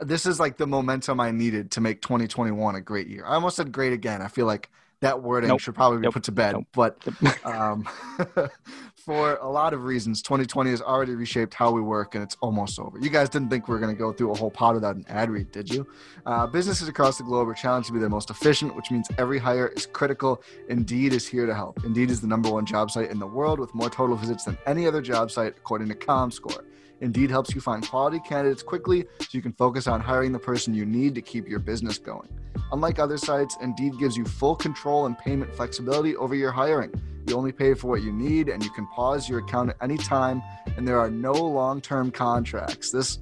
this 0.00 0.24
is 0.24 0.38
like 0.38 0.56
the 0.56 0.68
momentum 0.68 1.18
I 1.18 1.32
needed 1.32 1.72
to 1.72 1.80
make 1.80 2.00
2021 2.00 2.76
a 2.76 2.80
great 2.80 3.08
year. 3.08 3.26
I 3.26 3.34
almost 3.34 3.56
said 3.56 3.72
great 3.72 3.92
again. 3.92 4.22
I 4.22 4.28
feel 4.28 4.46
like 4.46 4.70
that 5.00 5.22
wording 5.22 5.48
nope. 5.48 5.60
should 5.60 5.74
probably 5.74 5.98
be 5.98 6.02
nope. 6.02 6.14
put 6.14 6.22
to 6.24 6.32
bed. 6.32 6.52
Nope. 6.52 6.66
But 6.72 6.98
um, 7.44 7.86
for 8.96 9.36
a 9.36 9.48
lot 9.48 9.74
of 9.74 9.84
reasons, 9.84 10.22
2020 10.22 10.70
has 10.70 10.80
already 10.80 11.14
reshaped 11.14 11.54
how 11.54 11.70
we 11.70 11.80
work, 11.80 12.14
and 12.14 12.24
it's 12.24 12.36
almost 12.40 12.78
over. 12.78 12.98
You 12.98 13.10
guys 13.10 13.28
didn't 13.28 13.50
think 13.50 13.68
we 13.68 13.74
were 13.74 13.78
going 13.78 13.94
to 13.94 13.98
go 13.98 14.12
through 14.12 14.32
a 14.32 14.34
whole 14.34 14.50
pod 14.50 14.74
without 14.74 14.96
an 14.96 15.04
ad 15.08 15.30
read, 15.30 15.52
did 15.52 15.72
you? 15.72 15.86
Uh, 16.24 16.46
businesses 16.46 16.88
across 16.88 17.18
the 17.18 17.24
globe 17.24 17.48
are 17.48 17.54
challenged 17.54 17.88
to 17.88 17.92
be 17.92 17.98
their 17.98 18.08
most 18.08 18.30
efficient, 18.30 18.74
which 18.74 18.90
means 18.90 19.08
every 19.18 19.38
hire 19.38 19.68
is 19.68 19.86
critical. 19.86 20.42
Indeed 20.68 21.12
is 21.12 21.26
here 21.26 21.46
to 21.46 21.54
help. 21.54 21.84
Indeed 21.84 22.10
is 22.10 22.20
the 22.20 22.26
number 22.26 22.50
one 22.50 22.64
job 22.64 22.90
site 22.90 23.10
in 23.10 23.18
the 23.18 23.26
world 23.26 23.60
with 23.60 23.74
more 23.74 23.90
total 23.90 24.16
visits 24.16 24.44
than 24.44 24.56
any 24.66 24.86
other 24.86 25.02
job 25.02 25.30
site, 25.30 25.54
according 25.56 25.88
to 25.88 25.94
ComScore. 25.94 26.64
Indeed 27.00 27.30
helps 27.30 27.54
you 27.54 27.60
find 27.60 27.86
quality 27.86 28.20
candidates 28.20 28.62
quickly 28.62 29.04
so 29.20 29.28
you 29.32 29.42
can 29.42 29.52
focus 29.52 29.86
on 29.86 30.00
hiring 30.00 30.32
the 30.32 30.38
person 30.38 30.74
you 30.74 30.86
need 30.86 31.14
to 31.14 31.22
keep 31.22 31.48
your 31.48 31.58
business 31.58 31.98
going. 31.98 32.28
Unlike 32.72 32.98
other 32.98 33.18
sites, 33.18 33.56
Indeed 33.60 33.98
gives 33.98 34.16
you 34.16 34.24
full 34.24 34.56
control 34.56 35.06
and 35.06 35.16
payment 35.18 35.54
flexibility 35.54 36.16
over 36.16 36.34
your 36.34 36.52
hiring. 36.52 36.92
You 37.26 37.36
only 37.36 37.52
pay 37.52 37.74
for 37.74 37.88
what 37.88 38.02
you 38.02 38.12
need 38.12 38.48
and 38.48 38.64
you 38.64 38.70
can 38.70 38.86
pause 38.88 39.28
your 39.28 39.40
account 39.40 39.70
at 39.70 39.76
any 39.80 39.98
time, 39.98 40.42
and 40.76 40.86
there 40.86 40.98
are 40.98 41.10
no 41.10 41.32
long 41.32 41.80
term 41.80 42.10
contracts. 42.10 42.90
This 42.90 43.18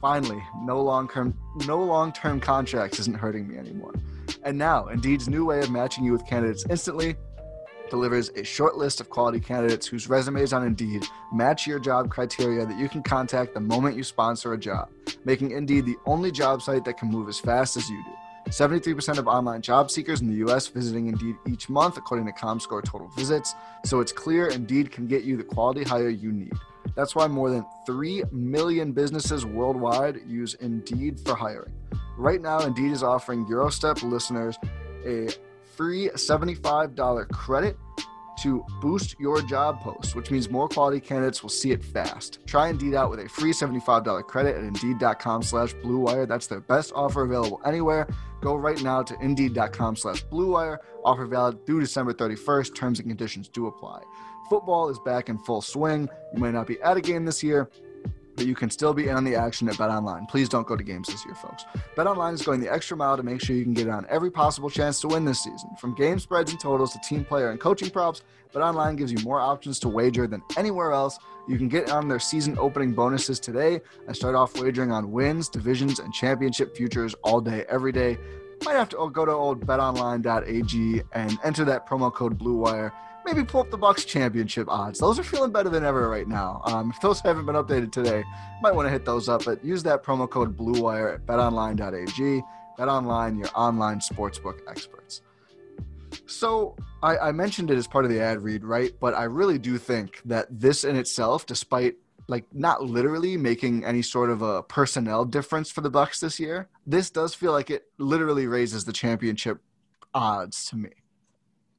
finally, 0.00 0.42
no 0.62 0.80
long 0.80 1.08
term 1.08 1.34
no 1.66 1.82
long 1.82 2.12
term 2.12 2.40
contracts 2.40 2.98
isn't 3.00 3.16
hurting 3.16 3.48
me 3.48 3.56
anymore. 3.56 3.94
And 4.42 4.56
now, 4.56 4.88
Indeed's 4.88 5.28
new 5.28 5.44
way 5.44 5.60
of 5.60 5.70
matching 5.70 6.04
you 6.04 6.12
with 6.12 6.26
candidates 6.26 6.64
instantly 6.70 7.16
delivers 7.90 8.28
a 8.30 8.44
short 8.44 8.76
list 8.76 9.00
of 9.00 9.10
quality 9.10 9.40
candidates 9.40 9.86
whose 9.86 10.08
resumes 10.08 10.52
on 10.52 10.64
Indeed 10.64 11.04
match 11.32 11.66
your 11.66 11.78
job 11.78 12.10
criteria 12.10 12.64
that 12.66 12.78
you 12.78 12.88
can 12.88 13.02
contact 13.02 13.54
the 13.54 13.60
moment 13.60 13.96
you 13.96 14.02
sponsor 14.02 14.52
a 14.52 14.58
job, 14.58 14.90
making 15.24 15.52
Indeed 15.52 15.86
the 15.86 15.96
only 16.06 16.30
job 16.30 16.62
site 16.62 16.84
that 16.84 16.98
can 16.98 17.10
move 17.10 17.28
as 17.28 17.38
fast 17.38 17.76
as 17.76 17.88
you 17.88 18.02
do. 18.04 18.10
73% 18.50 19.18
of 19.18 19.28
online 19.28 19.60
job 19.60 19.90
seekers 19.90 20.20
in 20.20 20.28
the 20.28 20.46
US 20.46 20.66
visiting 20.68 21.08
Indeed 21.08 21.36
each 21.46 21.68
month, 21.68 21.96
according 21.96 22.26
to 22.26 22.32
ComScore 22.32 22.82
total 22.82 23.08
visits. 23.08 23.54
So 23.84 24.00
it's 24.00 24.12
clear 24.12 24.48
Indeed 24.48 24.90
can 24.90 25.06
get 25.06 25.24
you 25.24 25.36
the 25.36 25.44
quality 25.44 25.84
hire 25.84 26.08
you 26.08 26.32
need. 26.32 26.52
That's 26.94 27.14
why 27.14 27.26
more 27.26 27.50
than 27.50 27.64
3 27.86 28.24
million 28.32 28.92
businesses 28.92 29.44
worldwide 29.44 30.22
use 30.26 30.54
Indeed 30.54 31.20
for 31.20 31.34
hiring. 31.34 31.74
Right 32.16 32.40
now, 32.40 32.60
Indeed 32.60 32.92
is 32.92 33.02
offering 33.02 33.46
Eurostep 33.46 34.02
listeners 34.02 34.58
a 35.04 35.28
free 35.78 36.10
$75 36.10 37.28
credit 37.30 37.78
to 38.42 38.64
boost 38.80 39.16
your 39.18 39.40
job 39.42 39.80
post, 39.80 40.14
which 40.14 40.30
means 40.30 40.50
more 40.50 40.68
quality 40.68 41.00
candidates 41.00 41.42
will 41.42 41.50
see 41.50 41.70
it 41.70 41.82
fast. 41.82 42.38
Try 42.46 42.68
Indeed 42.68 42.94
out 42.94 43.10
with 43.10 43.20
a 43.20 43.28
free 43.28 43.52
$75 43.52 44.24
credit 44.24 44.56
at 44.56 44.64
Indeed.com 44.64 45.42
slash 45.42 45.74
BlueWire. 45.76 46.28
That's 46.28 46.46
their 46.46 46.60
best 46.60 46.92
offer 46.94 47.22
available 47.22 47.60
anywhere. 47.64 48.06
Go 48.40 48.54
right 48.56 48.80
now 48.82 49.02
to 49.02 49.16
Indeed.com 49.20 49.96
slash 49.96 50.24
BlueWire. 50.26 50.78
Offer 51.04 51.26
valid 51.26 51.64
through 51.66 51.80
December 51.80 52.12
31st. 52.12 52.74
Terms 52.74 52.98
and 53.00 53.08
conditions 53.08 53.48
do 53.48 53.66
apply. 53.66 54.02
Football 54.48 54.88
is 54.88 54.98
back 55.00 55.28
in 55.28 55.38
full 55.38 55.60
swing. 55.60 56.08
You 56.34 56.40
might 56.40 56.54
not 56.54 56.66
be 56.66 56.80
at 56.82 56.96
a 56.96 57.00
game 57.00 57.24
this 57.24 57.42
year, 57.42 57.70
but 58.38 58.46
you 58.46 58.54
can 58.54 58.70
still 58.70 58.94
be 58.94 59.08
in 59.08 59.16
on 59.16 59.24
the 59.24 59.34
action 59.34 59.68
at 59.68 59.74
BetOnline. 59.74 60.28
Please 60.28 60.48
don't 60.48 60.64
go 60.64 60.76
to 60.76 60.84
games 60.84 61.08
this 61.08 61.26
year, 61.26 61.34
folks. 61.34 61.64
BetOnline 61.96 62.34
is 62.34 62.42
going 62.42 62.60
the 62.60 62.72
extra 62.72 62.96
mile 62.96 63.16
to 63.16 63.24
make 63.24 63.42
sure 63.42 63.56
you 63.56 63.64
can 63.64 63.74
get 63.74 63.88
on 63.88 64.06
every 64.08 64.30
possible 64.30 64.70
chance 64.70 65.00
to 65.00 65.08
win 65.08 65.24
this 65.24 65.42
season. 65.42 65.70
From 65.76 65.92
game 65.96 66.20
spreads 66.20 66.52
and 66.52 66.60
totals 66.60 66.92
to 66.92 67.00
team 67.00 67.24
player 67.24 67.50
and 67.50 67.58
coaching 67.58 67.90
props, 67.90 68.22
BetOnline 68.54 68.96
gives 68.96 69.10
you 69.10 69.18
more 69.24 69.40
options 69.40 69.80
to 69.80 69.88
wager 69.88 70.28
than 70.28 70.40
anywhere 70.56 70.92
else. 70.92 71.18
You 71.48 71.58
can 71.58 71.68
get 71.68 71.90
on 71.90 72.06
their 72.06 72.20
season 72.20 72.56
opening 72.60 72.92
bonuses 72.92 73.40
today 73.40 73.80
and 74.06 74.14
start 74.14 74.36
off 74.36 74.56
wagering 74.56 74.92
on 74.92 75.10
wins, 75.10 75.48
divisions, 75.48 75.98
and 75.98 76.14
championship 76.14 76.76
futures 76.76 77.14
all 77.24 77.40
day, 77.40 77.64
every 77.68 77.90
day. 77.90 78.18
Might 78.64 78.76
have 78.76 78.88
to 78.90 79.10
go 79.12 79.24
to 79.24 79.32
old 79.32 79.66
betonline.ag 79.66 81.02
and 81.12 81.38
enter 81.42 81.64
that 81.64 81.88
promo 81.88 82.14
code 82.14 82.38
BlueWire 82.38 82.92
maybe 83.28 83.44
pull 83.44 83.60
up 83.60 83.70
the 83.70 83.76
Bucks 83.76 84.04
championship 84.04 84.68
odds. 84.68 84.98
Those 84.98 85.18
are 85.18 85.22
feeling 85.22 85.52
better 85.52 85.68
than 85.68 85.84
ever 85.84 86.08
right 86.08 86.26
now. 86.26 86.62
Um, 86.64 86.90
if 86.90 87.00
those 87.00 87.20
haven't 87.20 87.44
been 87.46 87.56
updated 87.56 87.92
today, 87.92 88.24
might 88.62 88.74
want 88.74 88.86
to 88.86 88.90
hit 88.90 89.04
those 89.04 89.28
up. 89.28 89.44
But 89.44 89.62
use 89.64 89.82
that 89.82 90.02
promo 90.02 90.28
code 90.28 90.56
BlueWire 90.56 91.14
at 91.14 91.26
betonline.ag. 91.26 92.42
BetOnline, 92.78 93.38
your 93.38 93.50
online 93.54 93.98
sportsbook 93.98 94.60
experts. 94.68 95.20
So 96.26 96.76
I, 97.02 97.18
I 97.18 97.32
mentioned 97.32 97.70
it 97.70 97.76
as 97.76 97.86
part 97.86 98.04
of 98.04 98.10
the 98.10 98.20
ad 98.20 98.40
read, 98.40 98.64
right? 98.64 98.92
But 98.98 99.14
I 99.14 99.24
really 99.24 99.58
do 99.58 99.76
think 99.78 100.22
that 100.24 100.46
this 100.50 100.84
in 100.84 100.96
itself, 100.96 101.44
despite 101.44 101.96
like 102.28 102.44
not 102.52 102.84
literally 102.84 103.36
making 103.36 103.84
any 103.84 104.02
sort 104.02 104.30
of 104.30 104.42
a 104.42 104.62
personnel 104.62 105.24
difference 105.24 105.70
for 105.70 105.80
the 105.80 105.90
Bucks 105.90 106.20
this 106.20 106.38
year, 106.38 106.68
this 106.86 107.10
does 107.10 107.34
feel 107.34 107.52
like 107.52 107.70
it 107.70 107.86
literally 107.98 108.46
raises 108.46 108.84
the 108.84 108.92
championship 108.92 109.58
odds 110.14 110.66
to 110.66 110.76
me. 110.76 110.90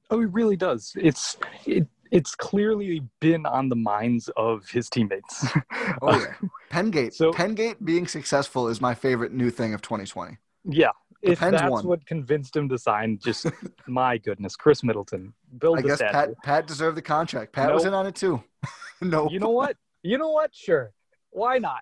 Oh, 0.09 0.19
he 0.19 0.25
really 0.25 0.55
does. 0.55 0.93
It's 0.95 1.37
it 1.65 1.87
it's 2.11 2.33
clearly 2.35 3.01
been 3.19 3.45
on 3.45 3.69
the 3.69 3.75
minds 3.75 4.29
of 4.35 4.67
his 4.69 4.89
teammates. 4.89 5.45
oh 6.01 6.19
yeah, 6.19 6.33
uh, 6.43 6.47
Pengate. 6.71 7.13
So 7.13 7.31
Pengate 7.31 7.75
being 7.83 8.07
successful 8.07 8.67
is 8.67 8.81
my 8.81 8.95
favorite 8.95 9.31
new 9.31 9.49
thing 9.49 9.73
of 9.73 9.81
2020. 9.81 10.37
Yeah, 10.65 10.89
the 11.21 11.31
if 11.31 11.39
that's 11.39 11.69
won. 11.69 11.85
what 11.85 12.05
convinced 12.05 12.55
him 12.55 12.69
to 12.69 12.77
sign, 12.77 13.19
just 13.23 13.45
my 13.87 14.17
goodness, 14.17 14.55
Khris 14.55 14.83
Middleton. 14.83 15.33
Build. 15.59 15.79
I 15.79 15.81
guess 15.81 15.99
Pat 15.99 16.29
Pat 16.43 16.67
deserved 16.67 16.97
the 16.97 17.01
contract. 17.01 17.53
Pat 17.53 17.67
nope. 17.67 17.75
was 17.75 17.85
in 17.85 17.93
on 17.93 18.07
it 18.07 18.15
too. 18.15 18.43
no. 19.01 19.29
You 19.29 19.39
know 19.39 19.49
what? 19.49 19.77
You 20.01 20.17
know 20.17 20.31
what? 20.31 20.55
Sure. 20.55 20.91
Why 21.31 21.59
not? 21.59 21.81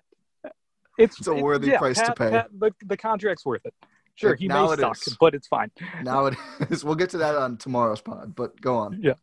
It's, 0.98 1.16
it's 1.18 1.28
a 1.28 1.34
worthy 1.34 1.68
yeah, 1.68 1.78
price 1.78 1.96
Pat, 1.98 2.06
to 2.06 2.12
pay. 2.14 2.30
Pat, 2.30 2.48
the, 2.58 2.72
the 2.84 2.96
contract's 2.96 3.46
worth 3.46 3.64
it. 3.64 3.72
Sure, 4.18 4.34
he 4.34 4.48
now 4.48 4.68
may 4.68 4.76
suck, 4.76 4.96
is. 5.06 5.16
but 5.20 5.34
it's 5.34 5.46
fine. 5.46 5.70
Now 6.02 6.26
it 6.26 6.34
is. 6.70 6.84
We'll 6.84 6.96
get 6.96 7.10
to 7.10 7.18
that 7.18 7.36
on 7.36 7.56
tomorrow's 7.56 8.00
pod, 8.00 8.34
but 8.34 8.60
go 8.60 8.76
on. 8.76 8.98
Yeah. 9.00 9.14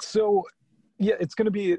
So, 0.00 0.44
yeah, 0.98 1.14
it's 1.18 1.34
going 1.34 1.46
to 1.46 1.50
be 1.50 1.78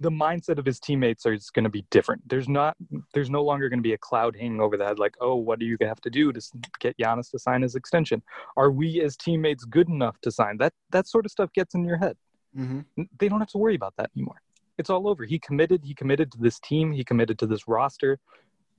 the 0.00 0.10
mindset 0.10 0.58
of 0.58 0.66
his 0.66 0.78
teammates 0.78 1.24
is 1.26 1.50
going 1.50 1.64
to 1.64 1.70
be 1.70 1.84
different. 1.90 2.22
There's 2.28 2.48
not, 2.48 2.76
there's 3.14 3.30
no 3.30 3.42
longer 3.42 3.68
going 3.68 3.78
to 3.78 3.82
be 3.82 3.94
a 3.94 3.98
cloud 3.98 4.36
hanging 4.36 4.60
over 4.60 4.76
the 4.76 4.84
head 4.84 4.98
like, 4.98 5.14
oh, 5.20 5.36
what 5.36 5.58
do 5.58 5.66
you 5.66 5.76
have 5.80 6.00
to 6.02 6.10
do 6.10 6.32
to 6.32 6.40
get 6.80 6.96
Giannis 6.98 7.30
to 7.30 7.38
sign 7.38 7.62
his 7.62 7.74
extension? 7.74 8.22
Are 8.56 8.70
we 8.70 9.00
as 9.02 9.16
teammates 9.16 9.64
good 9.64 9.88
enough 9.88 10.20
to 10.22 10.30
sign? 10.30 10.58
That 10.58 10.72
that 10.90 11.08
sort 11.08 11.24
of 11.24 11.32
stuff 11.32 11.52
gets 11.52 11.74
in 11.74 11.84
your 11.84 11.98
head. 11.98 12.16
Mm-hmm. 12.56 13.02
They 13.18 13.28
don't 13.28 13.40
have 13.40 13.50
to 13.50 13.58
worry 13.58 13.74
about 13.74 13.94
that 13.98 14.10
anymore. 14.16 14.40
It's 14.78 14.90
all 14.90 15.08
over. 15.08 15.24
He 15.24 15.38
committed. 15.38 15.82
He 15.84 15.94
committed 15.94 16.30
to 16.32 16.38
this 16.38 16.58
team. 16.60 16.92
He 16.92 17.04
committed 17.04 17.38
to 17.40 17.46
this 17.46 17.66
roster. 17.66 18.18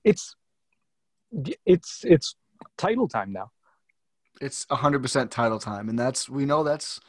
It's, 0.04 0.36
it's, 1.66 2.04
it's 2.04 2.36
title 2.78 3.08
time 3.08 3.32
now. 3.32 3.52
It's 4.42 4.66
100% 4.68 5.30
title 5.30 5.60
time 5.60 5.90
and 5.90 5.98
that's 5.98 6.30
we 6.30 6.46
know 6.46 6.64
that's 6.64 7.00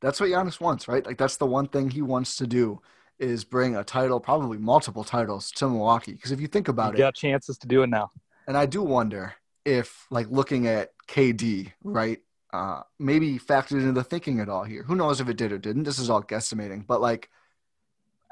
That's 0.00 0.18
what 0.18 0.30
Giannis 0.30 0.60
wants, 0.60 0.88
right? 0.88 1.04
Like 1.04 1.18
that's 1.18 1.36
the 1.36 1.46
one 1.46 1.66
thing 1.68 1.90
he 1.90 2.02
wants 2.02 2.36
to 2.36 2.46
do 2.46 2.80
is 3.18 3.44
bring 3.44 3.76
a 3.76 3.84
title, 3.84 4.18
probably 4.18 4.56
multiple 4.56 5.04
titles 5.04 5.50
to 5.52 5.68
Milwaukee. 5.68 6.12
Because 6.12 6.32
if 6.32 6.40
you 6.40 6.46
think 6.46 6.68
about 6.68 6.92
you 6.94 7.04
it, 7.04 7.06
got 7.06 7.14
chances 7.14 7.58
to 7.58 7.66
do 7.66 7.82
it 7.82 7.88
now. 7.88 8.10
And 8.46 8.56
I 8.56 8.64
do 8.64 8.82
wonder 8.82 9.34
if, 9.66 10.06
like, 10.10 10.28
looking 10.30 10.66
at 10.66 10.92
KD, 11.06 11.72
right, 11.84 12.18
uh, 12.52 12.80
maybe 12.98 13.38
factored 13.38 13.80
into 13.82 13.92
the 13.92 14.02
thinking 14.02 14.40
at 14.40 14.48
all 14.48 14.64
here. 14.64 14.82
Who 14.84 14.96
knows 14.96 15.20
if 15.20 15.28
it 15.28 15.36
did 15.36 15.52
or 15.52 15.58
didn't? 15.58 15.84
This 15.84 15.98
is 15.98 16.08
all 16.08 16.22
guesstimating, 16.22 16.86
but 16.86 17.02
like, 17.02 17.28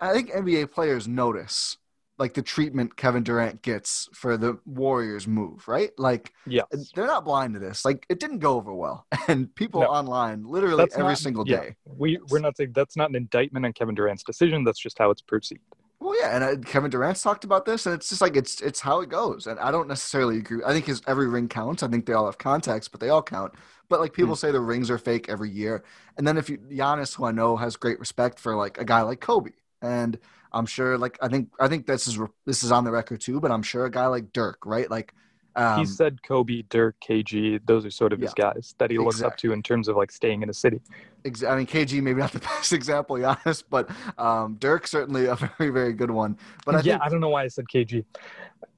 I 0.01 0.13
think 0.15 0.31
NBA 0.31 0.71
players 0.73 1.07
notice 1.07 1.77
like 2.19 2.35
the 2.35 2.43
treatment 2.43 2.97
Kevin 2.97 3.23
Durant 3.23 3.63
gets 3.63 4.09
for 4.13 4.37
the 4.37 4.59
Warriors 4.67 5.27
move, 5.27 5.67
right? 5.69 5.91
Like, 5.99 6.33
yeah, 6.47 6.63
they're 6.95 7.07
not 7.07 7.25
blind 7.25 7.55
to 7.55 7.61
this. 7.61 7.85
Like, 7.85 8.05
it 8.09 8.21
didn't 8.21 8.39
go 8.39 8.57
over 8.57 8.75
well, 8.75 9.07
and 9.29 9.55
people 9.55 9.83
no. 9.83 9.89
online 9.89 10.45
literally 10.45 10.77
that's 10.77 10.95
every 10.95 11.13
not, 11.13 11.19
single 11.19 11.49
yeah. 11.49 11.61
day. 11.61 11.77
We 11.87 12.19
we're 12.29 12.41
not 12.41 12.57
saying 12.57 12.73
that's 12.75 12.97
not 12.97 13.09
an 13.11 13.17
indictment 13.17 13.65
on 13.67 13.73
Kevin 13.73 13.95
Durant's 13.95 14.25
decision. 14.25 14.65
That's 14.65 14.81
just 14.81 14.99
how 14.99 15.11
it's 15.11 15.23
perceived. 15.23 15.63
Well, 16.01 16.15
yeah, 16.21 16.37
and 16.37 16.45
uh, 16.45 16.69
Kevin 16.69 16.91
Durant's 16.91 17.23
talked 17.23 17.43
about 17.43 17.65
this, 17.65 17.87
and 17.87 17.95
it's 17.95 18.09
just 18.09 18.21
like 18.21 18.37
it's 18.37 18.61
it's 18.61 18.81
how 18.81 19.01
it 19.01 19.09
goes. 19.09 19.47
And 19.47 19.59
I 19.59 19.71
don't 19.71 19.89
necessarily 19.89 20.39
agree. 20.39 20.63
I 20.65 20.73
think 20.73 20.87
his 20.87 21.03
every 21.07 21.29
ring 21.29 21.49
counts. 21.49 21.83
I 21.83 21.89
think 21.89 22.07
they 22.07 22.13
all 22.13 22.27
have 22.27 22.39
context, 22.39 22.93
but 22.93 23.01
they 23.01 23.09
all 23.09 23.23
count. 23.23 23.55
But 23.89 24.01
like 24.01 24.13
people 24.13 24.35
mm. 24.35 24.39
say, 24.39 24.51
the 24.53 24.61
rings 24.61 24.91
are 24.91 24.99
fake 24.99 25.29
every 25.29 25.51
year. 25.51 25.83
And 26.17 26.27
then 26.27 26.37
if 26.37 26.49
you 26.51 26.59
Giannis, 26.59 27.17
who 27.17 27.25
I 27.25 27.33
know 27.33 27.57
has 27.57 27.77
great 27.77 27.99
respect 27.99 28.39
for 28.39 28.55
like 28.55 28.79
a 28.79 28.85
guy 28.85 29.03
like 29.03 29.21
Kobe, 29.21 29.51
and 29.83 30.19
I'm 30.53 30.67
sure 30.67 30.99
like 30.99 31.19
I 31.21 31.29
think 31.29 31.51
I 31.61 31.69
think 31.69 31.87
this 31.87 32.07
is 32.07 32.19
this 32.47 32.63
is 32.63 32.73
on 32.73 32.85
the 32.85 32.91
record 32.91 33.21
too, 33.21 33.41
but 33.41 33.51
I'm 33.51 33.63
sure 33.63 33.85
a 33.85 33.91
guy 33.91 34.07
like 34.07 34.33
Dirk, 34.33 34.65
right? 34.65 34.91
Like 34.91 35.15
um, 35.57 35.81
he 35.81 35.87
said 35.87 36.23
Kobe, 36.23 36.63
Dirk, 36.69 36.97
KG, 37.01 37.61
those 37.67 37.85
are 37.85 37.91
sort 37.91 38.13
of 38.13 38.21
his 38.21 38.33
guys 38.33 38.77
that 38.79 38.91
he 38.91 38.99
looks 38.99 39.17
exactly. 39.17 39.33
up 39.33 39.37
to 39.39 39.53
in 39.53 39.63
terms 39.63 39.89
of 39.89 39.97
like 39.97 40.13
staying 40.13 40.43
in 40.43 40.51
a 40.51 40.55
city. 40.55 40.81
I 41.25 41.57
mean, 41.57 41.67
KG 41.67 42.01
maybe 42.01 42.21
not 42.21 42.33
the 42.33 42.39
best 42.57 42.73
example, 42.73 43.17
Giannis, 43.17 43.65
but 43.69 43.91
um, 44.19 44.57
Dirk 44.61 44.87
certainly 44.87 45.27
a 45.27 45.35
very 45.59 45.71
very 45.71 45.93
good 45.93 46.11
one. 46.11 46.39
But 46.65 46.77
I 46.77 46.79
yeah, 46.79 46.93
think, 46.95 47.03
I 47.03 47.09
don't 47.09 47.21
know 47.21 47.31
why 47.31 47.43
I 47.43 47.49
said 47.49 47.67
KG. 47.73 48.05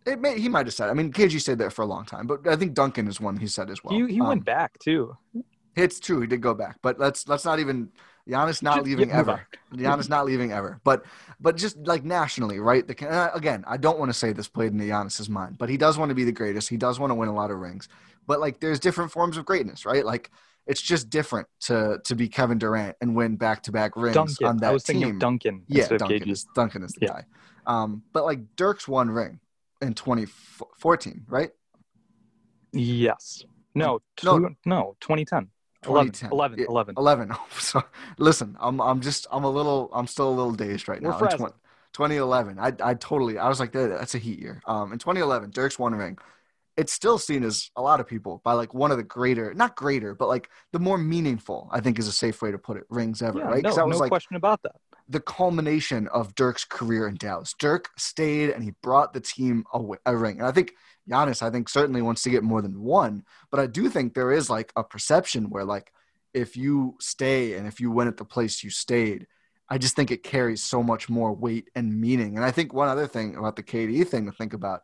It 0.06 0.20
may, 0.20 0.40
he 0.40 0.48
might 0.48 0.66
have 0.66 0.74
said. 0.74 0.88
I 0.88 0.94
mean, 0.94 1.12
KG 1.12 1.38
stayed 1.40 1.58
there 1.58 1.70
for 1.70 1.82
a 1.82 1.86
long 1.86 2.06
time, 2.06 2.26
but 2.26 2.46
I 2.48 2.56
think 2.56 2.72
Duncan 2.72 3.06
is 3.08 3.20
one 3.20 3.36
he 3.36 3.46
said 3.46 3.68
as 3.68 3.84
well. 3.84 3.94
He, 3.94 4.14
he 4.14 4.20
um, 4.20 4.28
went 4.28 4.44
back 4.46 4.78
too. 4.78 5.16
It's 5.76 6.00
true, 6.00 6.22
he 6.22 6.26
did 6.26 6.40
go 6.40 6.54
back, 6.54 6.78
but 6.82 6.98
let's 6.98 7.28
let's 7.28 7.44
not 7.44 7.60
even 7.60 7.90
Giannis 8.28 8.62
not 8.62 8.84
leaving 8.84 9.10
ever. 9.10 9.46
Giannis 9.74 10.08
not 10.08 10.26
leaving 10.26 10.52
ever. 10.52 10.80
But 10.84 11.04
but 11.40 11.56
just 11.56 11.76
like 11.78 12.04
nationally, 12.04 12.60
right? 12.60 12.86
The, 12.86 13.34
again, 13.34 13.64
I 13.66 13.76
don't 13.76 13.98
want 13.98 14.10
to 14.10 14.14
say 14.14 14.32
this 14.32 14.48
played 14.48 14.72
into 14.72 14.84
Giannis's 14.84 15.28
mind, 15.28 15.58
but 15.58 15.68
he 15.68 15.76
does 15.76 15.98
want 15.98 16.10
to 16.10 16.14
be 16.14 16.24
the 16.24 16.32
greatest. 16.32 16.68
He 16.68 16.76
does 16.76 16.98
want 16.98 17.10
to 17.10 17.14
win 17.14 17.28
a 17.28 17.34
lot 17.34 17.50
of 17.50 17.58
rings. 17.58 17.88
But 18.26 18.40
like, 18.40 18.60
there's 18.60 18.78
different 18.78 19.10
forms 19.10 19.36
of 19.36 19.44
greatness, 19.44 19.84
right? 19.84 20.04
Like, 20.04 20.30
it's 20.66 20.82
just 20.82 21.10
different 21.10 21.48
to 21.60 22.00
to 22.04 22.14
be 22.14 22.28
Kevin 22.28 22.58
Durant 22.58 22.96
and 23.00 23.16
win 23.16 23.36
back 23.36 23.62
to 23.64 23.72
back 23.72 23.96
rings 23.96 24.14
Duncan. 24.14 24.46
on 24.46 24.56
that 24.58 24.70
I 24.70 24.72
was 24.72 24.84
team. 24.84 25.00
thinking 25.00 25.18
Duncan. 25.18 25.62
Yeah, 25.66 25.88
Duncan 25.88 26.30
is, 26.30 26.46
Duncan 26.54 26.82
is 26.82 26.92
the 26.92 27.06
yeah. 27.06 27.12
guy. 27.12 27.24
Um, 27.66 28.02
but 28.12 28.24
like 28.24 28.40
Dirk's 28.56 28.86
one 28.86 29.10
ring 29.10 29.40
in 29.80 29.94
2014, 29.94 31.24
right? 31.28 31.50
Yes. 32.72 33.44
No, 33.74 34.00
two, 34.16 34.26
no, 34.40 34.50
no, 34.64 34.96
2010. 35.00 35.48
11, 35.86 36.14
11, 36.30 36.64
11. 36.68 36.94
11. 36.98 37.36
so, 37.58 37.82
listen, 38.18 38.56
I'm, 38.60 38.80
I'm 38.80 39.00
just, 39.00 39.26
I'm 39.30 39.44
a 39.44 39.50
little, 39.50 39.90
I'm 39.92 40.06
still 40.06 40.28
a 40.28 40.34
little 40.34 40.52
dazed 40.52 40.88
right 40.88 41.00
now. 41.00 41.12
20, 41.18 41.36
2011. 41.92 42.58
I, 42.58 42.72
I 42.82 42.94
totally, 42.94 43.38
I 43.38 43.48
was 43.48 43.60
like, 43.60 43.72
that's 43.72 44.14
a 44.14 44.18
heat 44.18 44.38
year. 44.38 44.60
Um, 44.66 44.92
in 44.92 44.98
2011, 44.98 45.50
Dirk's 45.50 45.78
one 45.78 45.94
ring. 45.94 46.18
It's 46.76 46.92
still 46.92 47.18
seen 47.18 47.42
as 47.42 47.70
a 47.76 47.82
lot 47.82 48.00
of 48.00 48.06
people 48.06 48.40
by 48.44 48.52
like 48.52 48.72
one 48.72 48.90
of 48.90 48.96
the 48.96 49.02
greater, 49.02 49.52
not 49.54 49.76
greater, 49.76 50.14
but 50.14 50.28
like 50.28 50.48
the 50.72 50.78
more 50.78 50.96
meaningful, 50.96 51.68
I 51.72 51.80
think 51.80 51.98
is 51.98 52.08
a 52.08 52.12
safe 52.12 52.40
way 52.40 52.50
to 52.50 52.58
put 52.58 52.76
it, 52.76 52.84
rings 52.88 53.22
ever, 53.22 53.38
yeah, 53.38 53.44
right? 53.44 53.62
No, 53.62 53.74
that 53.74 53.86
was 53.86 53.96
no 53.96 54.00
like 54.00 54.10
question 54.10 54.36
about 54.36 54.62
that. 54.62 54.76
The 55.10 55.20
culmination 55.20 56.08
of 56.08 56.34
Dirk's 56.34 56.64
career 56.64 57.06
in 57.06 57.16
Dallas. 57.16 57.54
Dirk 57.58 57.90
stayed 57.98 58.50
and 58.50 58.64
he 58.64 58.72
brought 58.82 59.12
the 59.12 59.20
team 59.20 59.64
a, 59.74 59.80
a 60.06 60.16
ring. 60.16 60.38
And 60.38 60.46
I 60.46 60.52
think 60.52 60.74
Giannis, 61.10 61.42
I 61.42 61.50
think, 61.50 61.68
certainly 61.68 62.00
wants 62.00 62.22
to 62.22 62.30
get 62.30 62.42
more 62.42 62.62
than 62.62 62.80
one. 62.80 63.24
But 63.50 63.60
I 63.60 63.66
do 63.66 63.88
think 63.90 64.14
there 64.14 64.32
is 64.32 64.48
like 64.48 64.72
a 64.76 64.84
perception 64.84 65.50
where, 65.50 65.64
like, 65.64 65.92
if 66.32 66.56
you 66.56 66.96
stay 67.00 67.54
and 67.54 67.66
if 67.66 67.80
you 67.80 67.90
win 67.90 68.08
at 68.08 68.16
the 68.16 68.24
place 68.24 68.62
you 68.62 68.70
stayed, 68.70 69.26
I 69.68 69.78
just 69.78 69.96
think 69.96 70.10
it 70.10 70.22
carries 70.22 70.62
so 70.62 70.82
much 70.82 71.08
more 71.08 71.32
weight 71.32 71.70
and 71.74 72.00
meaning. 72.00 72.36
And 72.36 72.44
I 72.44 72.50
think 72.50 72.72
one 72.72 72.88
other 72.88 73.06
thing 73.06 73.36
about 73.36 73.56
the 73.56 73.62
KD 73.62 74.06
thing 74.06 74.26
to 74.26 74.32
think 74.32 74.52
about 74.52 74.82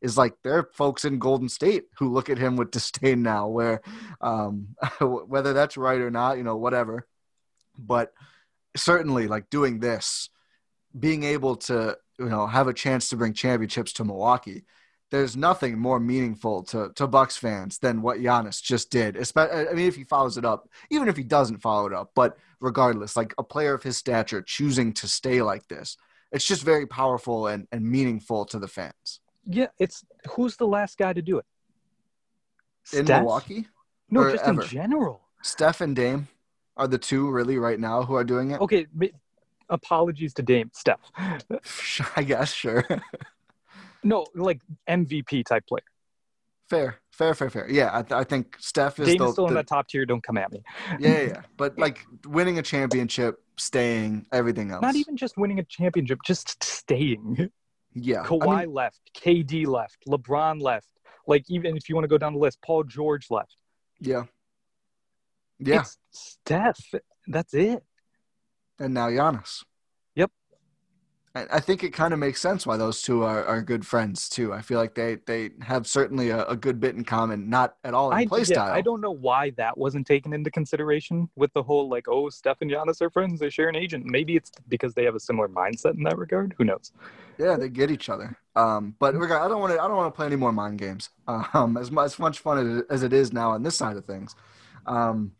is 0.00 0.16
like 0.16 0.34
there 0.42 0.56
are 0.56 0.70
folks 0.72 1.04
in 1.04 1.18
Golden 1.18 1.48
State 1.48 1.84
who 1.98 2.12
look 2.12 2.30
at 2.30 2.38
him 2.38 2.56
with 2.56 2.70
disdain 2.70 3.22
now, 3.22 3.48
where 3.48 3.82
um, 4.20 4.68
whether 5.00 5.52
that's 5.52 5.76
right 5.76 6.00
or 6.00 6.10
not, 6.10 6.38
you 6.38 6.44
know, 6.44 6.56
whatever. 6.56 7.06
But 7.78 8.12
certainly, 8.76 9.28
like 9.28 9.50
doing 9.50 9.80
this, 9.80 10.30
being 10.98 11.22
able 11.24 11.56
to, 11.56 11.96
you 12.18 12.28
know, 12.28 12.46
have 12.46 12.68
a 12.68 12.74
chance 12.74 13.08
to 13.08 13.16
bring 13.16 13.32
championships 13.32 13.92
to 13.94 14.04
Milwaukee 14.04 14.64
there's 15.10 15.36
nothing 15.36 15.78
more 15.78 15.98
meaningful 15.98 16.62
to, 16.62 16.90
to 16.94 17.06
Bucks 17.06 17.36
fans 17.36 17.78
than 17.78 18.00
what 18.00 18.18
Giannis 18.18 18.62
just 18.62 18.90
did. 18.90 19.16
Especially, 19.16 19.68
I 19.68 19.72
mean, 19.72 19.86
if 19.86 19.96
he 19.96 20.04
follows 20.04 20.38
it 20.38 20.44
up, 20.44 20.68
even 20.90 21.08
if 21.08 21.16
he 21.16 21.24
doesn't 21.24 21.58
follow 21.58 21.86
it 21.86 21.92
up, 21.92 22.12
but 22.14 22.36
regardless, 22.60 23.16
like 23.16 23.34
a 23.36 23.42
player 23.42 23.74
of 23.74 23.82
his 23.82 23.96
stature 23.96 24.42
choosing 24.42 24.92
to 24.94 25.08
stay 25.08 25.42
like 25.42 25.66
this, 25.68 25.96
it's 26.32 26.44
just 26.44 26.62
very 26.62 26.86
powerful 26.86 27.48
and, 27.48 27.66
and 27.72 27.84
meaningful 27.84 28.44
to 28.46 28.58
the 28.58 28.68
fans. 28.68 29.20
Yeah, 29.44 29.68
it's 29.78 30.04
who's 30.30 30.56
the 30.56 30.66
last 30.66 30.96
guy 30.96 31.12
to 31.12 31.22
do 31.22 31.38
it? 31.38 31.44
In 32.92 33.04
Steph? 33.04 33.22
Milwaukee? 33.22 33.66
No, 34.10 34.30
just 34.30 34.44
ever? 34.44 34.62
in 34.62 34.68
general. 34.68 35.22
Steph 35.42 35.80
and 35.80 35.96
Dame 35.96 36.28
are 36.80 36.88
the 36.88 36.98
two 36.98 37.30
really 37.30 37.58
right 37.58 37.78
now 37.78 38.02
who 38.02 38.14
are 38.14 38.24
doing 38.24 38.52
it. 38.52 38.60
Okay, 38.60 38.86
apologies 39.68 40.32
to 40.34 40.42
Dame, 40.42 40.70
Steph. 40.72 41.00
I 42.16 42.22
guess 42.24 42.52
sure. 42.52 42.84
No, 44.02 44.24
like 44.34 44.62
MVP 44.88 45.44
type 45.44 45.66
player. 45.66 45.82
Fair, 46.70 46.96
fair, 47.10 47.34
fair, 47.34 47.50
fair. 47.50 47.70
Yeah, 47.70 47.90
I, 47.92 48.00
th- 48.00 48.18
I 48.18 48.24
think 48.24 48.56
Steph 48.58 48.98
is 48.98 49.08
Dame 49.08 49.18
the, 49.18 49.24
is 49.26 49.32
still 49.32 49.44
the, 49.44 49.48
in 49.50 49.54
that 49.56 49.66
top 49.66 49.88
tier. 49.88 50.06
Don't 50.06 50.22
come 50.22 50.38
at 50.38 50.50
me. 50.50 50.62
Yeah, 50.98 51.10
yeah, 51.10 51.22
yeah. 51.22 51.42
But 51.58 51.78
like 51.78 52.06
winning 52.24 52.58
a 52.58 52.62
championship, 52.62 53.42
staying, 53.58 54.24
everything 54.32 54.70
else. 54.70 54.80
Not 54.80 54.96
even 54.96 55.18
just 55.18 55.36
winning 55.36 55.58
a 55.58 55.64
championship, 55.64 56.20
just 56.24 56.64
staying. 56.64 57.50
Yeah. 57.92 58.24
Kawhi 58.24 58.48
I 58.48 58.60
mean, 58.64 58.72
left, 58.72 59.00
KD 59.14 59.66
left, 59.66 59.98
LeBron 60.08 60.62
left. 60.62 60.88
Like 61.26 61.44
even 61.50 61.76
if 61.76 61.90
you 61.90 61.94
want 61.94 62.04
to 62.04 62.08
go 62.08 62.16
down 62.16 62.32
the 62.32 62.38
list, 62.38 62.58
Paul 62.64 62.84
George 62.84 63.26
left. 63.30 63.54
Yeah. 64.00 64.24
Yeah. 65.60 65.80
It's 65.80 65.98
Steph. 66.10 66.80
That's 67.26 67.54
it. 67.54 67.82
And 68.78 68.94
now 68.94 69.08
Giannis. 69.08 69.64
Yep. 70.16 70.30
I 71.32 71.60
think 71.60 71.84
it 71.84 71.92
kind 71.92 72.12
of 72.12 72.18
makes 72.18 72.40
sense 72.40 72.66
why 72.66 72.76
those 72.76 73.02
two 73.02 73.22
are, 73.22 73.44
are 73.44 73.62
good 73.62 73.86
friends 73.86 74.28
too. 74.28 74.52
I 74.52 74.62
feel 74.62 74.78
like 74.78 74.96
they 74.96 75.18
they 75.26 75.50
have 75.60 75.86
certainly 75.86 76.30
a, 76.30 76.44
a 76.46 76.56
good 76.56 76.80
bit 76.80 76.96
in 76.96 77.04
common, 77.04 77.48
not 77.48 77.76
at 77.84 77.94
all 77.94 78.10
in 78.10 78.18
I, 78.18 78.26
play 78.26 78.40
yeah, 78.40 78.44
style. 78.44 78.72
I 78.72 78.80
don't 78.80 79.00
know 79.00 79.12
why 79.12 79.50
that 79.50 79.78
wasn't 79.78 80.08
taken 80.08 80.32
into 80.32 80.50
consideration 80.50 81.30
with 81.36 81.52
the 81.52 81.62
whole 81.62 81.88
like, 81.88 82.08
oh, 82.08 82.30
Steph 82.30 82.62
and 82.62 82.70
Giannis 82.70 83.00
are 83.00 83.10
friends, 83.10 83.38
they 83.38 83.48
share 83.48 83.68
an 83.68 83.76
agent. 83.76 84.06
Maybe 84.06 84.34
it's 84.34 84.50
because 84.68 84.92
they 84.94 85.04
have 85.04 85.14
a 85.14 85.20
similar 85.20 85.48
mindset 85.48 85.96
in 85.96 86.02
that 86.02 86.18
regard. 86.18 86.56
Who 86.58 86.64
knows? 86.64 86.90
Yeah, 87.38 87.56
they 87.56 87.68
get 87.68 87.92
each 87.92 88.08
other. 88.08 88.36
Um, 88.56 88.96
but 88.98 89.14
I 89.14 89.48
don't 89.48 89.60
want 89.60 89.72
to. 89.72 89.80
I 89.80 89.86
don't 89.86 89.96
want 89.96 90.12
to 90.12 90.16
play 90.16 90.26
any 90.26 90.36
more 90.36 90.52
mind 90.52 90.78
games. 90.78 91.10
Um, 91.54 91.76
as 91.76 91.92
much, 91.92 92.06
as 92.06 92.18
much 92.18 92.40
fun 92.40 92.84
as 92.90 93.04
it 93.04 93.12
is 93.12 93.32
now 93.32 93.52
on 93.52 93.62
this 93.62 93.76
side 93.76 93.96
of 93.96 94.04
things. 94.04 94.34
Um, 94.84 95.30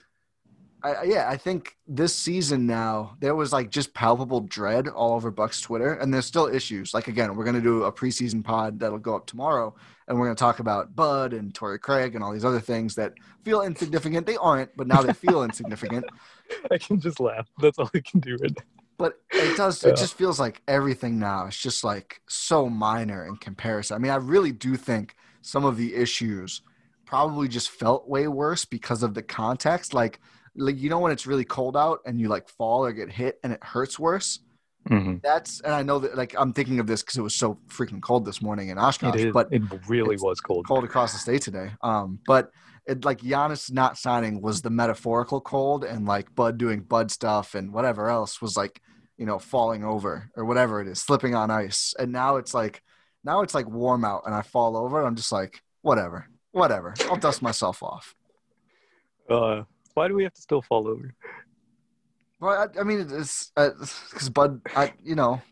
I, 0.83 1.03
yeah, 1.05 1.29
I 1.29 1.37
think 1.37 1.77
this 1.87 2.15
season 2.15 2.67
now 2.67 3.17
there 3.21 3.35
was 3.35 3.53
like 3.53 3.71
just 3.71 3.93
palpable 3.93 4.41
dread 4.41 4.89
all 4.89 5.15
over 5.15 5.31
Bucks 5.31 5.61
Twitter, 5.61 5.95
and 5.95 6.13
there's 6.13 6.27
still 6.27 6.47
issues. 6.47 6.95
Like 6.95 7.09
again, 7.09 7.37
we're 7.37 7.45
gonna 7.45 7.61
do 7.61 7.85
a 7.85 7.93
preseason 7.93 8.43
pod 8.43 8.81
that'll 8.81 8.99
go 8.99 9.15
up 9.17 9.27
tomorrow, 9.27 9.75
and 10.09 10.19
we're 10.19 10.27
gonna 10.27 10.37
talk 10.37 10.61
about 10.61 10.95
Bud 10.97 11.33
and 11.33 11.55
Torrey 11.55 11.79
Craig 11.79 12.15
and 12.15 12.25
all 12.25 12.33
these 12.33 12.45
other 12.45 12.61
things 12.61 12.95
that 12.95 13.15
feel 13.45 13.63
insignificant. 13.63 14.27
They 14.27 14.37
aren't, 14.37 14.75
but 14.77 14.87
now 14.87 15.03
they 15.03 15.13
feel 15.13 15.45
insignificant. 15.45 16.07
I 16.71 16.79
can 16.79 17.01
just 17.01 17.21
laugh. 17.21 17.49
That's 17.59 17.79
all 17.79 17.91
I 17.95 18.01
can 18.01 18.21
do 18.21 18.37
right 18.41 18.53
now. 18.57 18.65
But 18.97 19.21
it 19.31 19.57
does. 19.57 19.83
Yeah. 19.83 19.91
It 19.91 19.97
just 19.97 20.15
feels 20.15 20.39
like 20.39 20.63
everything 20.69 21.19
now 21.19 21.47
is 21.47 21.57
just 21.57 21.85
like 21.85 22.21
so 22.29 22.69
minor 22.69 23.27
in 23.27 23.37
comparison. 23.37 23.95
I 23.95 23.99
mean, 23.99 24.13
I 24.13 24.17
really 24.17 24.53
do 24.53 24.77
think 24.77 25.17
some 25.43 25.65
of 25.65 25.77
the 25.77 25.95
issues 25.95 26.63
probably 27.07 27.49
just 27.49 27.71
felt 27.71 28.09
way 28.09 28.29
worse 28.29 28.65
because 28.65 29.03
of 29.03 29.15
the 29.15 29.23
context. 29.23 29.95
Like 29.95 30.21
like 30.57 30.79
you 30.79 30.91
know 30.91 30.99
when 30.99 31.13
it's 31.13 31.27
really 31.27 31.45
cold 31.45 31.77
out 31.77 32.01
and 32.07 32.21
you 32.21 32.29
like 32.29 32.49
fall 32.49 32.85
or 32.85 32.93
get 32.93 33.11
hit 33.11 33.39
and 33.43 33.53
it 33.53 33.63
hurts 33.63 33.99
worse. 33.99 34.41
Mm-hmm. 34.89 35.17
That's 35.23 35.61
and 35.61 35.75
I 35.75 35.83
know 35.83 35.99
that 35.99 36.17
like 36.17 36.35
I'm 36.39 36.53
thinking 36.53 36.81
of 36.81 36.87
this 36.87 37.03
because 37.03 37.19
it 37.19 37.23
was 37.23 37.35
so 37.35 37.59
freaking 37.69 38.01
cold 38.01 38.25
this 38.25 38.41
morning 38.41 38.71
in 38.71 38.79
Oshkosh. 38.79 39.27
but 39.33 39.49
it 39.53 39.63
really 39.89 40.17
was 40.17 40.41
cold. 40.41 40.67
Cold 40.67 40.85
across 40.85 41.13
the 41.13 41.19
state 41.19 41.43
today. 41.43 41.71
Um, 41.83 42.19
but 42.27 42.51
it 42.87 43.05
like 43.05 43.21
Giannis 43.21 43.71
not 43.71 43.99
signing 43.99 44.41
was 44.41 44.63
the 44.63 44.71
metaphorical 44.71 45.41
cold, 45.41 45.85
and 45.85 46.07
like 46.07 46.35
Bud 46.35 46.57
doing 46.57 46.81
Bud 46.81 47.11
stuff 47.11 47.55
and 47.55 47.73
whatever 47.73 48.09
else 48.09 48.41
was 48.41 48.57
like 48.57 48.81
you 49.19 49.27
know 49.27 49.39
falling 49.39 49.85
over 49.85 50.31
or 50.35 50.45
whatever 50.47 50.81
it 50.81 50.89
is, 50.89 51.01
slipping 51.01 51.35
on 51.35 51.51
ice. 51.51 51.95
And 51.99 52.11
now 52.11 52.37
it's 52.37 52.55
like 52.55 52.83
now 53.23 53.43
it's 53.43 53.55
like 53.55 53.69
warm 53.69 54.05
out, 54.05 54.23
and 54.25 54.35
I 54.35 54.43
fall 54.43 54.79
over. 54.79 55.05
I'm 55.05 55.15
just 55.15 55.31
like 55.31 55.63
whatever, 55.83 56.27
whatever. 56.53 56.95
I'll 57.11 57.17
dust 57.17 57.43
myself 57.43 57.83
off. 57.83 58.15
Uh, 59.29 59.65
why 59.95 60.09
do 60.09 60.15
we 60.15 60.23
have 60.25 60.35
to 60.35 60.41
still 60.41 60.63
fall 60.63 60.89
over? 60.89 61.15
Well, 62.41 62.69
I, 62.77 62.81
I 62.81 62.85
mean, 62.85 63.01
it's 63.01 63.53
because 63.55 64.29
uh, 64.29 64.31
Bud, 64.31 64.61
I, 64.75 64.93
you 65.03 65.15
know. 65.15 65.43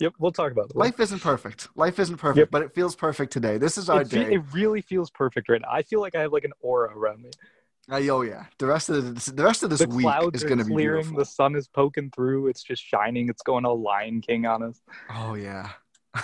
Yep, 0.00 0.14
we'll 0.18 0.32
talk 0.32 0.52
about 0.52 0.70
it. 0.70 0.76
Life 0.76 1.00
isn't 1.00 1.20
perfect. 1.20 1.68
Life 1.74 1.98
isn't 1.98 2.18
perfect, 2.18 2.38
yep. 2.38 2.50
but 2.50 2.62
it 2.62 2.74
feels 2.74 2.94
perfect 2.94 3.32
today. 3.32 3.58
This 3.58 3.76
is 3.76 3.90
our 3.90 4.02
it 4.02 4.10
day. 4.10 4.34
It 4.34 4.42
really 4.52 4.80
feels 4.80 5.10
perfect 5.10 5.48
right 5.48 5.60
now. 5.60 5.68
I 5.70 5.82
feel 5.82 6.00
like 6.00 6.14
I 6.14 6.20
have 6.20 6.32
like 6.32 6.44
an 6.44 6.52
aura 6.60 6.96
around 6.96 7.22
me. 7.22 7.30
Uh, 7.90 8.00
oh 8.10 8.22
yeah, 8.22 8.44
the 8.58 8.66
rest 8.66 8.90
of 8.90 9.14
the, 9.14 9.32
the 9.32 9.42
rest 9.42 9.62
of 9.62 9.70
this 9.70 9.80
the 9.80 9.88
week 9.88 10.06
is 10.34 10.44
going 10.44 10.58
to 10.58 10.64
be 10.64 10.74
clearing. 10.74 11.14
The 11.16 11.24
sun 11.24 11.56
is 11.56 11.66
poking 11.66 12.10
through. 12.14 12.48
It's 12.48 12.62
just 12.62 12.82
shining. 12.82 13.28
It's 13.28 13.42
going 13.42 13.64
all 13.64 13.80
Lion 13.80 14.20
King 14.20 14.46
on 14.46 14.62
us. 14.62 14.80
Oh 15.10 15.34
yeah. 15.34 15.70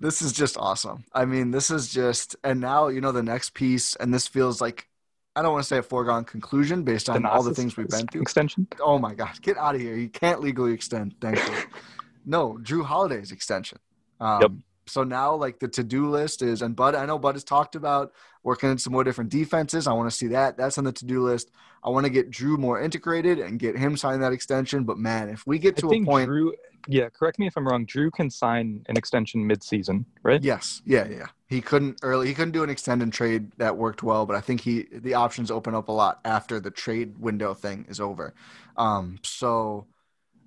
this 0.00 0.22
is 0.22 0.32
just 0.32 0.56
awesome. 0.56 1.04
I 1.12 1.26
mean, 1.26 1.50
this 1.50 1.70
is 1.70 1.92
just, 1.92 2.34
and 2.42 2.60
now 2.60 2.88
you 2.88 3.00
know 3.00 3.12
the 3.12 3.22
next 3.22 3.54
piece, 3.54 3.94
and 3.96 4.12
this 4.12 4.26
feels 4.26 4.60
like 4.60 4.88
I 5.34 5.42
don't 5.42 5.52
want 5.52 5.62
to 5.62 5.68
say 5.68 5.78
a 5.78 5.82
foregone 5.82 6.24
conclusion 6.24 6.82
based 6.82 7.08
on 7.08 7.24
all 7.24 7.42
the 7.42 7.54
things 7.54 7.76
we've 7.76 7.88
been 7.88 8.06
through. 8.06 8.22
Extension. 8.22 8.66
Oh 8.80 8.98
my 8.98 9.14
God, 9.14 9.40
get 9.40 9.56
out 9.56 9.74
of 9.74 9.80
here! 9.80 9.94
You 9.94 10.08
can't 10.08 10.40
legally 10.40 10.72
extend. 10.72 11.14
Thank 11.20 11.38
you. 11.38 11.54
no, 12.26 12.58
Jrue 12.62 12.84
Holiday's 12.84 13.32
extension. 13.32 13.78
Um, 14.20 14.42
yep. 14.42 14.50
So 14.86 15.04
now, 15.04 15.34
like 15.34 15.58
the 15.58 15.68
to-do 15.68 16.10
list 16.10 16.42
is, 16.42 16.60
and 16.60 16.74
Bud, 16.74 16.94
I 16.94 17.06
know 17.06 17.18
Bud 17.18 17.34
has 17.34 17.44
talked 17.44 17.76
about 17.76 18.12
working 18.42 18.70
in 18.70 18.78
some 18.78 18.92
more 18.92 19.04
different 19.04 19.30
defenses. 19.30 19.86
I 19.86 19.92
want 19.92 20.10
to 20.10 20.16
see 20.16 20.26
that. 20.28 20.56
That's 20.56 20.76
on 20.76 20.84
the 20.84 20.92
to-do 20.92 21.22
list. 21.22 21.50
I 21.84 21.88
want 21.90 22.04
to 22.04 22.10
get 22.10 22.30
Jrue 22.30 22.58
more 22.58 22.80
integrated 22.80 23.38
and 23.38 23.58
get 23.58 23.76
him 23.76 23.96
signing 23.96 24.20
that 24.20 24.32
extension. 24.32 24.84
But 24.84 24.98
man, 24.98 25.28
if 25.28 25.46
we 25.46 25.58
get 25.58 25.76
to 25.78 25.90
a 25.90 26.04
point, 26.04 26.28
Jrue, 26.28 26.52
yeah, 26.88 27.08
correct 27.08 27.38
me 27.38 27.46
if 27.46 27.56
I'm 27.56 27.66
wrong. 27.66 27.86
Jrue 27.86 28.12
can 28.12 28.28
sign 28.28 28.84
an 28.88 28.96
extension 28.96 29.46
mid-season, 29.46 30.04
right? 30.22 30.42
Yes. 30.42 30.82
Yeah, 30.84 31.06
yeah. 31.08 31.26
He 31.52 31.60
couldn't 31.60 31.98
early. 32.02 32.28
He 32.28 32.34
couldn't 32.34 32.52
do 32.52 32.62
an 32.62 32.70
extend 32.70 33.02
and 33.02 33.12
trade 33.12 33.52
that 33.58 33.76
worked 33.76 34.02
well, 34.02 34.24
but 34.24 34.34
I 34.34 34.40
think 34.40 34.62
he 34.62 34.86
the 34.90 35.12
options 35.12 35.50
open 35.50 35.74
up 35.74 35.88
a 35.88 35.92
lot 35.92 36.18
after 36.24 36.58
the 36.58 36.70
trade 36.70 37.18
window 37.18 37.52
thing 37.52 37.84
is 37.90 38.00
over. 38.00 38.32
Um, 38.78 39.18
so 39.22 39.86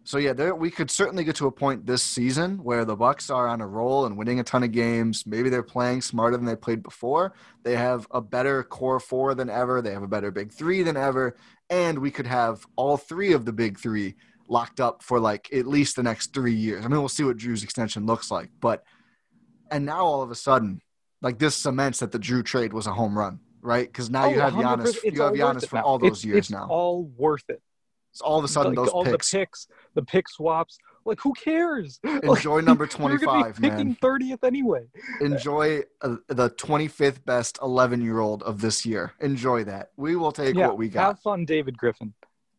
so 0.03 0.17
yeah, 0.17 0.33
there 0.33 0.55
we 0.55 0.71
could 0.71 0.89
certainly 0.89 1.23
get 1.23 1.35
to 1.35 1.45
a 1.45 1.51
point 1.51 1.85
this 1.85 2.01
season 2.01 2.57
where 2.63 2.85
the 2.85 2.95
Bucks 2.95 3.29
are 3.29 3.47
on 3.47 3.61
a 3.61 3.67
roll 3.67 4.07
and 4.07 4.17
winning 4.17 4.39
a 4.39 4.43
ton 4.43 4.63
of 4.63 4.71
games. 4.71 5.27
Maybe 5.27 5.49
they're 5.49 5.61
playing 5.61 6.01
smarter 6.01 6.37
than 6.37 6.47
they 6.47 6.55
played 6.55 6.81
before. 6.81 7.33
They 7.61 7.75
have 7.75 8.07
a 8.09 8.19
better 8.19 8.63
core 8.63 8.99
four 8.99 9.35
than 9.35 9.47
ever. 9.47 9.83
They 9.83 9.93
have 9.93 10.01
a 10.01 10.07
better 10.07 10.31
big 10.31 10.51
three 10.51 10.81
than 10.81 10.97
ever, 10.97 11.37
and 11.69 11.99
we 11.99 12.09
could 12.09 12.25
have 12.25 12.65
all 12.77 12.97
three 12.97 13.33
of 13.33 13.45
the 13.45 13.53
big 13.53 13.77
three 13.77 14.15
locked 14.47 14.79
up 14.79 15.03
for 15.03 15.19
like 15.19 15.53
at 15.53 15.67
least 15.67 15.97
the 15.97 16.03
next 16.03 16.33
three 16.33 16.55
years. 16.55 16.83
I 16.83 16.87
mean, 16.87 16.97
we'll 16.97 17.09
see 17.09 17.23
what 17.23 17.37
Jrue's 17.37 17.63
extension 17.63 18.07
looks 18.07 18.31
like, 18.31 18.49
but 18.59 18.83
and 19.69 19.85
now 19.85 20.03
all 20.05 20.23
of 20.23 20.31
a 20.31 20.35
sudden, 20.35 20.81
like 21.21 21.39
this 21.39 21.55
cements 21.55 21.99
that 21.99 22.11
the 22.11 22.19
Jrue 22.19 22.43
trade 22.43 22.73
was 22.73 22.87
a 22.87 22.93
home 22.93 23.17
run, 23.17 23.39
right? 23.61 23.87
Because 23.87 24.09
now 24.09 24.25
oh, 24.25 24.29
you 24.29 24.39
have 24.39 24.53
Giannis, 24.53 25.03
you 25.03 25.21
have 25.21 25.33
Giannis 25.33 25.67
for 25.67 25.79
all 25.79 25.99
those 25.99 26.11
it's, 26.11 26.25
years 26.25 26.37
it's 26.37 26.51
now. 26.51 26.67
All 26.69 27.03
worth 27.17 27.49
it 27.49 27.61
It's 28.11 28.21
all 28.21 28.37
of 28.37 28.45
a 28.45 28.47
sudden, 28.47 28.73
like, 28.73 28.85
those 28.85 28.93
all 28.93 29.03
picks. 29.03 29.31
the 29.31 29.37
picks, 29.37 29.67
the 29.95 30.03
pick 30.03 30.29
swaps. 30.29 30.77
Like, 31.07 31.19
who 31.21 31.33
cares? 31.33 31.99
Enjoy 32.23 32.55
like, 32.55 32.65
number 32.65 32.87
twenty-five, 32.87 33.59
man. 33.59 33.71
Picking 33.71 33.95
thirtieth 33.95 34.43
anyway. 34.43 34.85
Enjoy 35.21 35.83
uh, 36.01 36.15
the 36.27 36.49
twenty-fifth 36.49 37.25
best 37.25 37.59
eleven-year-old 37.61 38.41
of 38.43 38.59
this 38.61 38.85
year. 38.85 39.13
Enjoy 39.19 39.63
that. 39.65 39.91
We 39.97 40.15
will 40.15 40.31
take 40.31 40.55
yeah, 40.55 40.67
what 40.67 40.77
we 40.77 40.89
got. 40.89 41.05
Have 41.05 41.19
fun, 41.19 41.45
David 41.45 41.77
Griffin. 41.77 42.13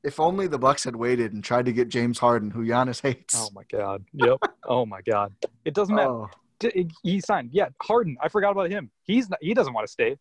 If 0.06 0.20
only 0.20 0.46
the 0.46 0.58
Bucks 0.58 0.84
had 0.84 0.94
waited 0.94 1.32
and 1.32 1.42
tried 1.42 1.64
to 1.64 1.72
get 1.72 1.88
James 1.88 2.20
Harden, 2.20 2.52
who 2.52 2.64
Giannis 2.64 3.02
hates. 3.02 3.34
Oh 3.36 3.50
my 3.52 3.64
God. 3.68 4.04
Yep. 4.12 4.38
oh 4.64 4.86
my 4.86 5.02
God. 5.02 5.34
It 5.64 5.74
doesn't 5.74 5.96
matter. 5.96 6.08
Oh. 6.08 6.30
He 7.02 7.20
signed. 7.20 7.50
Yeah, 7.52 7.68
Harden. 7.82 8.16
I 8.20 8.28
forgot 8.28 8.52
about 8.52 8.70
him. 8.70 8.90
He's 9.02 9.28
not, 9.28 9.38
he 9.42 9.54
doesn't 9.54 9.72
want 9.72 9.86
to 9.86 9.92
stay. 9.92 10.16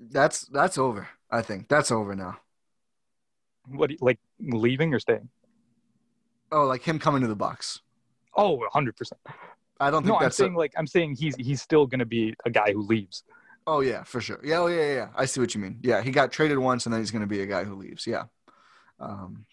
That's 0.00 0.42
that's 0.46 0.76
over. 0.76 1.08
I 1.30 1.42
think 1.42 1.68
that's 1.68 1.90
over 1.90 2.14
now. 2.14 2.38
What 3.68 3.90
like 4.00 4.18
leaving 4.40 4.92
or 4.92 4.98
staying? 4.98 5.28
Oh, 6.52 6.66
like 6.66 6.82
him 6.82 6.98
coming 6.98 7.22
to 7.22 7.28
the 7.28 7.36
Bucks. 7.36 7.80
Oh, 8.36 8.54
100 8.56 8.96
percent. 8.96 9.20
I 9.80 9.90
don't 9.90 10.02
think 10.02 10.14
no, 10.14 10.20
that's 10.20 10.38
I'm 10.38 10.44
saying 10.44 10.54
a... 10.54 10.58
like 10.58 10.72
I'm 10.76 10.86
saying 10.86 11.16
he's 11.16 11.36
he's 11.36 11.62
still 11.62 11.86
going 11.86 12.00
to 12.00 12.06
be 12.06 12.34
a 12.44 12.50
guy 12.50 12.72
who 12.72 12.82
leaves. 12.82 13.24
Oh 13.66 13.80
yeah, 13.80 14.02
for 14.02 14.20
sure. 14.20 14.40
Yeah, 14.44 14.60
oh 14.60 14.66
yeah, 14.66 14.94
yeah. 14.94 15.08
I 15.16 15.24
see 15.24 15.40
what 15.40 15.54
you 15.54 15.60
mean. 15.60 15.78
Yeah, 15.82 16.02
he 16.02 16.10
got 16.10 16.30
traded 16.32 16.58
once, 16.58 16.86
and 16.86 16.92
then 16.92 17.00
he's 17.00 17.10
going 17.10 17.22
to 17.22 17.26
be 17.26 17.40
a 17.40 17.46
guy 17.46 17.64
who 17.64 17.74
leaves. 17.74 18.06
Yeah. 18.06 18.24
Um, 19.00 19.46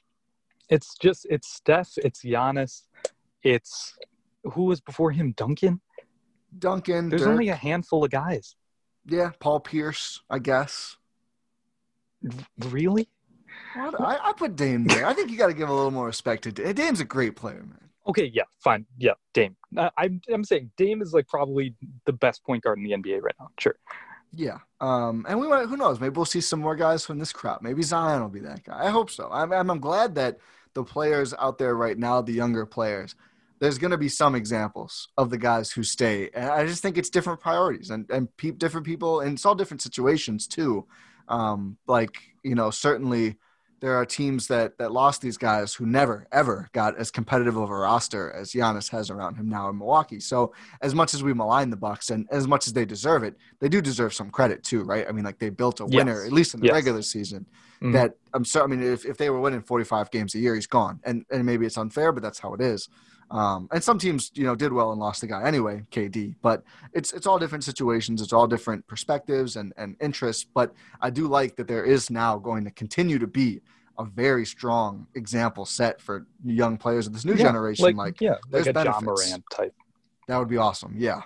it's 0.70 0.96
just 0.98 1.26
it's 1.30 1.48
Steph, 1.48 1.94
it's 1.98 2.24
Giannis, 2.24 2.84
it's 3.44 3.98
who 4.44 4.66
was 4.66 4.82
before 4.82 5.12
him, 5.12 5.34
Duncan. 5.36 5.82
Duncan. 6.58 7.10
There's 7.10 7.22
Dirk. 7.22 7.32
only 7.32 7.50
a 7.50 7.56
handful 7.56 8.04
of 8.04 8.12
guys. 8.12 8.56
Yeah, 9.06 9.32
Paul 9.40 9.60
Pierce, 9.60 10.22
I 10.30 10.40
guess. 10.40 10.98
Really? 12.60 13.10
I, 13.76 14.20
I 14.24 14.34
put 14.34 14.56
Dame 14.56 14.86
there. 14.86 15.06
I 15.06 15.14
think 15.14 15.32
you 15.32 15.38
got 15.38 15.48
to 15.48 15.54
give 15.54 15.70
a 15.70 15.74
little 15.74 15.92
more 15.92 16.06
respect 16.06 16.44
to 16.44 16.52
Dame. 16.52 16.74
Dame's 16.74 17.00
a 17.00 17.06
great 17.06 17.36
player, 17.36 17.64
man. 17.64 17.90
Okay, 18.08 18.32
yeah, 18.34 18.44
fine, 18.64 18.86
yeah, 18.98 19.14
Dame. 19.34 19.56
Uh, 19.78 19.90
I'm 19.98 20.22
I'm 20.34 20.44
saying 20.44 20.72
Dame 20.76 21.02
is 21.02 21.14
like 21.14 21.28
probably 21.28 21.76
the 22.06 22.14
best 22.14 22.44
point 22.44 22.64
guard 22.64 22.80
in 22.80 22.84
the 22.84 22.92
NBA 22.92 23.22
right 23.22 23.36
now. 23.40 23.50
Sure. 23.60 23.76
Yeah, 24.34 24.58
um, 24.80 25.26
and 25.30 25.40
we 25.40 25.48
might. 25.48 25.68
Who 25.68 25.78
knows? 25.78 26.00
Maybe 26.00 26.14
we'll 26.14 26.26
see 26.26 26.42
some 26.42 26.62
more 26.62 26.76
guys 26.76 27.06
from 27.06 27.20
this 27.20 27.32
crop. 27.34 27.62
Maybe 27.62 27.84
Zion 27.84 28.22
will 28.22 28.30
be 28.30 28.40
that 28.40 28.64
guy. 28.64 28.88
I 28.88 28.90
hope 28.90 29.12
so. 29.12 29.30
I'm 29.32 29.52
I'm, 29.54 29.70
I'm 29.70 29.80
glad 29.80 30.16
that 30.16 30.40
the 30.74 30.84
players 30.84 31.34
out 31.38 31.58
there 31.58 31.76
right 31.76 31.98
now, 31.98 32.22
the 32.22 32.32
younger 32.32 32.66
players, 32.66 33.16
there's 33.62 33.78
going 33.78 33.92
to 33.92 33.98
be 33.98 34.10
some 34.10 34.34
examples 34.34 35.08
of 35.18 35.30
the 35.30 35.38
guys 35.38 35.72
who 35.72 35.84
stay. 35.84 36.32
And 36.34 36.50
I 36.50 36.66
just 36.66 36.82
think 36.82 36.98
it's 36.98 37.12
different 37.12 37.40
priorities 37.40 37.92
and 37.92 38.10
and 38.10 38.36
pe- 38.36 38.52
different 38.52 38.86
people, 38.86 39.22
and 39.22 39.34
it's 39.34 39.46
all 39.46 39.56
different 39.56 39.84
situations 39.84 40.48
too. 40.48 40.88
Um, 41.30 41.78
like 41.88 42.18
you 42.44 42.56
know, 42.56 42.72
certainly 42.72 43.38
there 43.80 43.96
are 43.96 44.06
teams 44.06 44.48
that 44.48 44.80
that 44.80 44.92
lost 44.92 45.22
these 45.22 45.38
guys 45.38 45.76
who 45.76 45.86
never 45.86 46.28
ever 46.32 46.70
got 46.74 46.98
as 46.98 47.12
competitive 47.12 47.56
of 47.56 47.70
a 47.70 47.76
roster 47.76 48.32
as 48.32 48.52
Giannis 48.52 48.90
has 48.90 49.12
around 49.12 49.36
him 49.36 49.48
now 49.48 49.70
in 49.70 49.78
Milwaukee. 49.78 50.20
So 50.20 50.54
as 50.82 50.96
much 50.96 51.14
as 51.14 51.22
we 51.22 51.32
malign 51.32 51.70
the 51.70 51.78
Bucks 51.78 52.10
and 52.10 52.28
as 52.32 52.48
much 52.48 52.66
as 52.66 52.74
they 52.74 52.86
deserve 52.86 53.22
it, 53.22 53.38
they 53.60 53.70
do 53.70 53.80
deserve 53.80 54.16
some 54.16 54.32
credit 54.32 54.64
too, 54.64 54.84
right? 54.84 55.06
I 55.08 55.12
mean, 55.12 55.24
like 55.24 55.38
they 55.38 55.52
built 55.52 55.82
a 55.82 55.86
winner 55.86 56.24
at 56.24 56.32
least 56.32 56.56
in 56.56 56.62
the 56.62 56.68
yes. 56.68 56.74
regular 56.74 57.04
season. 57.04 57.46
Mm-hmm. 57.76 57.92
That 57.92 58.16
I'm 58.34 58.46
sorry. 58.46 58.64
I 58.64 58.68
mean, 58.68 58.82
if, 58.82 59.06
if 59.06 59.18
they 59.18 59.30
were 59.30 59.40
winning 59.40 59.62
45 59.62 60.10
games 60.10 60.34
a 60.34 60.40
year, 60.40 60.56
he's 60.56 60.68
gone, 60.68 61.00
and 61.04 61.26
and 61.30 61.46
maybe 61.46 61.68
it's 61.68 61.78
unfair, 61.78 62.12
but 62.12 62.24
that's 62.24 62.40
how 62.40 62.56
it 62.56 62.62
is. 62.62 62.90
Um, 63.32 63.70
and 63.72 63.82
some 63.84 63.98
teams, 63.98 64.32
you 64.34 64.44
know, 64.44 64.56
did 64.56 64.74
well 64.74 64.92
and 64.92 65.00
lost 65.00 65.22
the 65.22 65.28
guy 65.28 65.48
anyway, 65.48 65.84
KD. 65.92 66.36
But 66.42 66.64
it's 66.94 67.14
it's 67.14 67.26
all 67.26 67.40
different 67.40 67.64
situations, 67.64 68.22
it's 68.22 68.34
all 68.34 68.48
different 68.48 68.86
perspectives 68.88 69.56
and 69.56 69.74
and 69.78 69.96
interests. 70.02 70.46
But 70.54 70.74
I 71.02 71.10
do 71.10 71.28
like 71.28 71.56
that 71.56 71.68
there 71.68 71.86
is 71.86 72.10
now 72.10 72.38
going 72.38 72.66
to 72.66 72.72
continue 72.72 73.20
to 73.20 73.28
be 73.28 73.62
a 73.98 74.06
very 74.06 74.46
strong 74.46 75.08
example 75.16 75.66
set 75.66 76.02
for 76.02 76.26
young 76.44 76.78
players 76.78 77.08
of 77.08 77.14
this 77.14 77.24
new 77.24 77.34
yeah, 77.34 77.44
generation. 77.44 77.86
Like, 77.86 77.96
like 77.96 78.22
yeah, 78.22 78.36
there's 78.50 78.66
like 78.66 78.72
a 78.72 78.74
benefits. 78.74 79.02
Ja 79.02 79.06
Morant 79.06 79.44
type. 79.52 79.76
That 80.28 80.38
would 80.38 80.50
be 80.50 80.58
awesome. 80.58 80.96
Yeah. 80.98 81.22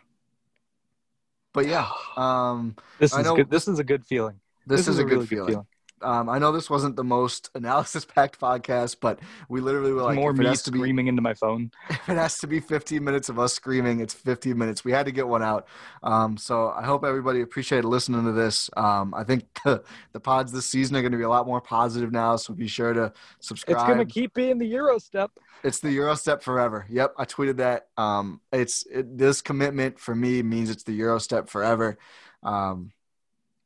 But 1.54 1.68
yeah, 1.68 1.90
um, 2.18 2.76
this 3.00 3.14
is 3.14 3.24
know, 3.24 3.36
good. 3.36 3.50
This 3.50 3.68
is 3.68 3.80
a 3.80 3.84
good 3.84 4.06
feeling. 4.06 4.40
This, 4.68 4.82
this 4.82 4.88
is, 4.88 4.96
is, 4.96 5.00
a, 5.00 5.02
a 5.02 5.06
good, 5.06 5.14
really 5.14 5.28
feeling. 5.28 5.46
good 5.46 5.52
feeling. 5.54 5.68
Um, 6.02 6.30
I 6.30 6.40
know 6.40 6.52
this 6.52 6.70
wasn't 6.70 6.96
the 6.96 7.04
most 7.04 7.50
analysis-packed 7.56 8.40
podcast, 8.40 8.98
but 9.00 9.20
we 9.50 9.62
literally 9.62 9.92
were 9.92 10.04
like, 10.04 10.16
more 10.16 10.34
me 10.34 10.46
to 10.46 10.52
be, 10.72 10.80
screaming 10.80 11.08
into 11.08 11.22
my 11.22 11.34
phone. 11.34 11.72
If 11.90 12.10
it 12.10 12.18
has 12.18 12.38
to 12.40 12.48
be 12.48 12.60
15 12.60 13.04
minutes 13.04 13.30
of 13.30 13.40
us 13.40 13.54
screaming, 13.54 14.00
it's 14.00 14.14
15 14.14 14.58
minutes. 14.58 14.86
We 14.86 14.92
had 14.92 15.08
to 15.08 15.12
get 15.12 15.28
one 15.28 15.42
out. 15.42 15.68
Um, 16.04 16.38
so 16.38 16.70
I 16.70 16.84
hope 16.84 17.04
everybody 17.04 17.42
appreciated 17.42 17.86
listening 17.86 18.26
to 18.26 18.32
this. 18.32 18.70
Um, 18.78 19.14
I 19.14 19.24
think 19.24 19.46
the, 19.66 19.84
the 20.12 20.20
pods 20.20 20.52
this 20.52 20.66
season 20.66 20.96
are 20.96 21.02
going 21.02 21.14
to 21.14 21.18
be 21.18 21.24
a 21.24 21.30
lot 21.30 21.48
more 21.48 21.62
positive 21.62 22.12
now. 22.12 22.36
So 22.36 22.54
be 22.54 22.68
sure 22.68 22.94
to 22.94 23.12
subscribe. 23.40 23.78
It's 23.78 23.86
going 23.86 24.06
to 24.06 24.06
keep 24.06 24.34
being 24.34 24.58
the 24.58 24.68
Euro 24.68 25.00
step. 25.00 25.32
It's 25.64 25.80
the 25.80 25.92
Euro 25.94 26.16
step 26.16 26.44
forever. 26.44 26.86
Yep, 26.90 27.16
I 27.18 27.26
tweeted 27.26 27.58
that. 27.58 27.88
Um, 27.98 28.42
it's 28.52 28.86
it, 28.86 29.18
this 29.18 29.42
commitment 29.42 30.00
for 30.00 30.14
me 30.14 30.44
means 30.44 30.70
it's 30.70 30.84
the 30.84 30.94
Euro 30.94 31.20
step 31.20 31.50
forever. 31.50 31.98
Um, 32.44 32.92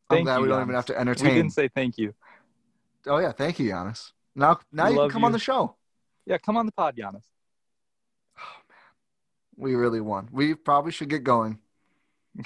I'm 0.09 0.23
glad 0.23 0.35
you, 0.37 0.41
we 0.43 0.47
don't 0.47 0.59
Giannis. 0.59 0.63
even 0.63 0.75
have 0.75 0.85
to 0.87 0.99
entertain. 0.99 1.27
We 1.27 1.33
didn't 1.35 1.53
say 1.53 1.67
thank 1.73 1.97
you. 1.97 2.13
Oh 3.07 3.17
yeah, 3.19 3.31
thank 3.31 3.59
you, 3.59 3.69
Giannis. 3.69 4.11
Now, 4.35 4.59
now 4.71 4.87
We 4.87 4.93
you 4.93 4.99
can 5.01 5.09
come 5.09 5.23
on 5.25 5.31
the 5.31 5.39
show. 5.39 5.75
Yeah, 6.25 6.37
come 6.37 6.57
on 6.57 6.65
the 6.65 6.71
pod, 6.71 6.95
Giannis. 6.95 7.23
Oh 8.37 8.41
man, 8.69 8.77
We 9.57 9.75
really 9.75 10.01
won. 10.01 10.29
We 10.31 10.53
probably 10.55 10.91
should 10.91 11.09
get 11.09 11.23
going. 11.23 11.59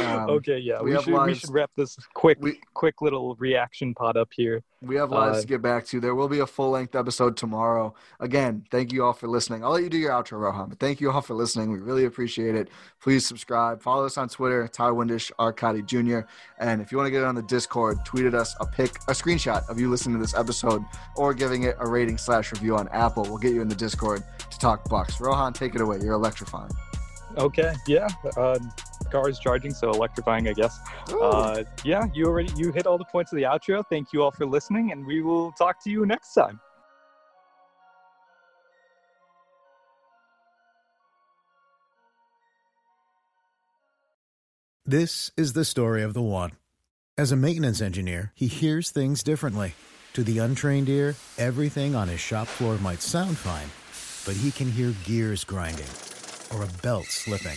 Um, 0.00 0.30
okay, 0.30 0.58
yeah, 0.58 0.80
we 0.80 0.90
we, 0.90 0.92
have 0.96 1.04
should 1.04 1.22
we 1.26 1.34
should 1.34 1.50
wrap 1.50 1.70
this 1.76 1.96
quick 2.14 2.38
We- 2.40 2.60
quick 2.74 3.00
little 3.00 3.34
reaction 3.36 3.94
pod 3.94 4.16
up 4.16 4.30
here. 4.34 4.62
We 4.82 4.96
have 4.96 5.10
lives 5.10 5.38
Uh, 5.38 5.40
to 5.42 5.46
get 5.46 5.62
back 5.62 5.86
to. 5.86 6.00
There 6.00 6.14
will 6.14 6.28
be 6.28 6.40
a 6.40 6.46
full 6.46 6.70
length 6.70 6.94
episode 6.94 7.36
tomorrow. 7.38 7.94
Again, 8.20 8.66
thank 8.70 8.92
you 8.92 9.02
all 9.04 9.14
for 9.14 9.28
listening. 9.28 9.64
I'll 9.64 9.70
let 9.70 9.82
you 9.82 9.88
do 9.88 9.96
your 9.96 10.10
outro, 10.12 10.38
Rohan, 10.40 10.68
but 10.68 10.78
thank 10.78 11.00
you 11.00 11.10
all 11.10 11.22
for 11.22 11.32
listening. 11.34 11.70
We 11.70 11.78
really 11.78 12.04
appreciate 12.04 12.54
it. 12.54 12.68
Please 13.00 13.24
subscribe. 13.26 13.80
Follow 13.80 14.04
us 14.04 14.18
on 14.18 14.28
Twitter, 14.28 14.68
Ty 14.68 14.90
Windish, 14.90 15.30
Arcadi 15.38 15.84
Jr. 15.86 16.26
And 16.58 16.82
if 16.82 16.92
you 16.92 16.98
want 16.98 17.06
to 17.06 17.10
get 17.12 17.24
on 17.24 17.34
the 17.34 17.42
Discord, 17.42 18.04
tweet 18.04 18.26
at 18.26 18.34
us 18.34 18.54
a 18.60 18.66
pic, 18.66 18.96
a 19.08 19.12
screenshot 19.12 19.66
of 19.70 19.80
you 19.80 19.88
listening 19.88 20.16
to 20.16 20.20
this 20.20 20.34
episode 20.34 20.84
or 21.16 21.32
giving 21.32 21.62
it 21.62 21.76
a 21.78 21.86
rating 21.88 22.18
slash 22.18 22.52
review 22.52 22.76
on 22.76 22.88
Apple. 22.88 23.22
We'll 23.22 23.38
get 23.38 23.54
you 23.54 23.62
in 23.62 23.68
the 23.68 23.74
Discord 23.74 24.22
to 24.50 24.58
talk 24.58 24.86
Bucks. 24.90 25.18
Rohan, 25.20 25.52
take 25.54 25.74
it 25.74 25.80
away. 25.80 26.00
You're 26.02 26.12
electrifying. 26.14 26.72
Okay, 27.38 27.72
yeah. 27.88 28.06
Uh, 28.36 28.58
car 29.06 29.28
is 29.28 29.38
charging, 29.38 29.72
so 29.72 29.90
electrifying, 29.90 30.48
I 30.48 30.52
guess. 30.52 30.78
Uh, 31.12 31.64
yeah, 31.84 32.06
you 32.14 32.26
already 32.26 32.52
you 32.56 32.72
hit 32.72 32.86
all 32.86 32.98
the 32.98 33.04
points 33.04 33.32
of 33.32 33.36
the 33.36 33.44
outro. 33.44 33.84
Thank 33.88 34.12
you 34.12 34.22
all 34.22 34.30
for 34.30 34.46
listening, 34.46 34.92
and 34.92 35.06
we 35.06 35.22
will 35.22 35.52
talk 35.52 35.82
to 35.84 35.90
you 35.90 36.06
next 36.06 36.34
time. 36.34 36.60
This 44.86 45.30
is 45.34 45.54
the 45.54 45.64
story 45.64 46.02
of 46.02 46.12
the 46.12 46.20
one. 46.20 46.52
As 47.16 47.32
a 47.32 47.36
maintenance 47.36 47.80
engineer, 47.80 48.32
he 48.34 48.48
hears 48.48 48.90
things 48.90 49.22
differently. 49.22 49.74
To 50.12 50.22
the 50.22 50.38
untrained 50.38 50.90
ear, 50.90 51.16
everything 51.38 51.94
on 51.94 52.08
his 52.08 52.20
shop 52.20 52.46
floor 52.46 52.76
might 52.76 53.00
sound 53.00 53.38
fine, 53.38 53.70
but 54.26 54.38
he 54.40 54.50
can 54.50 54.70
hear 54.70 54.92
gears 55.04 55.42
grinding 55.42 55.88
or 56.52 56.64
a 56.64 56.82
belt 56.82 57.06
slipping. 57.06 57.56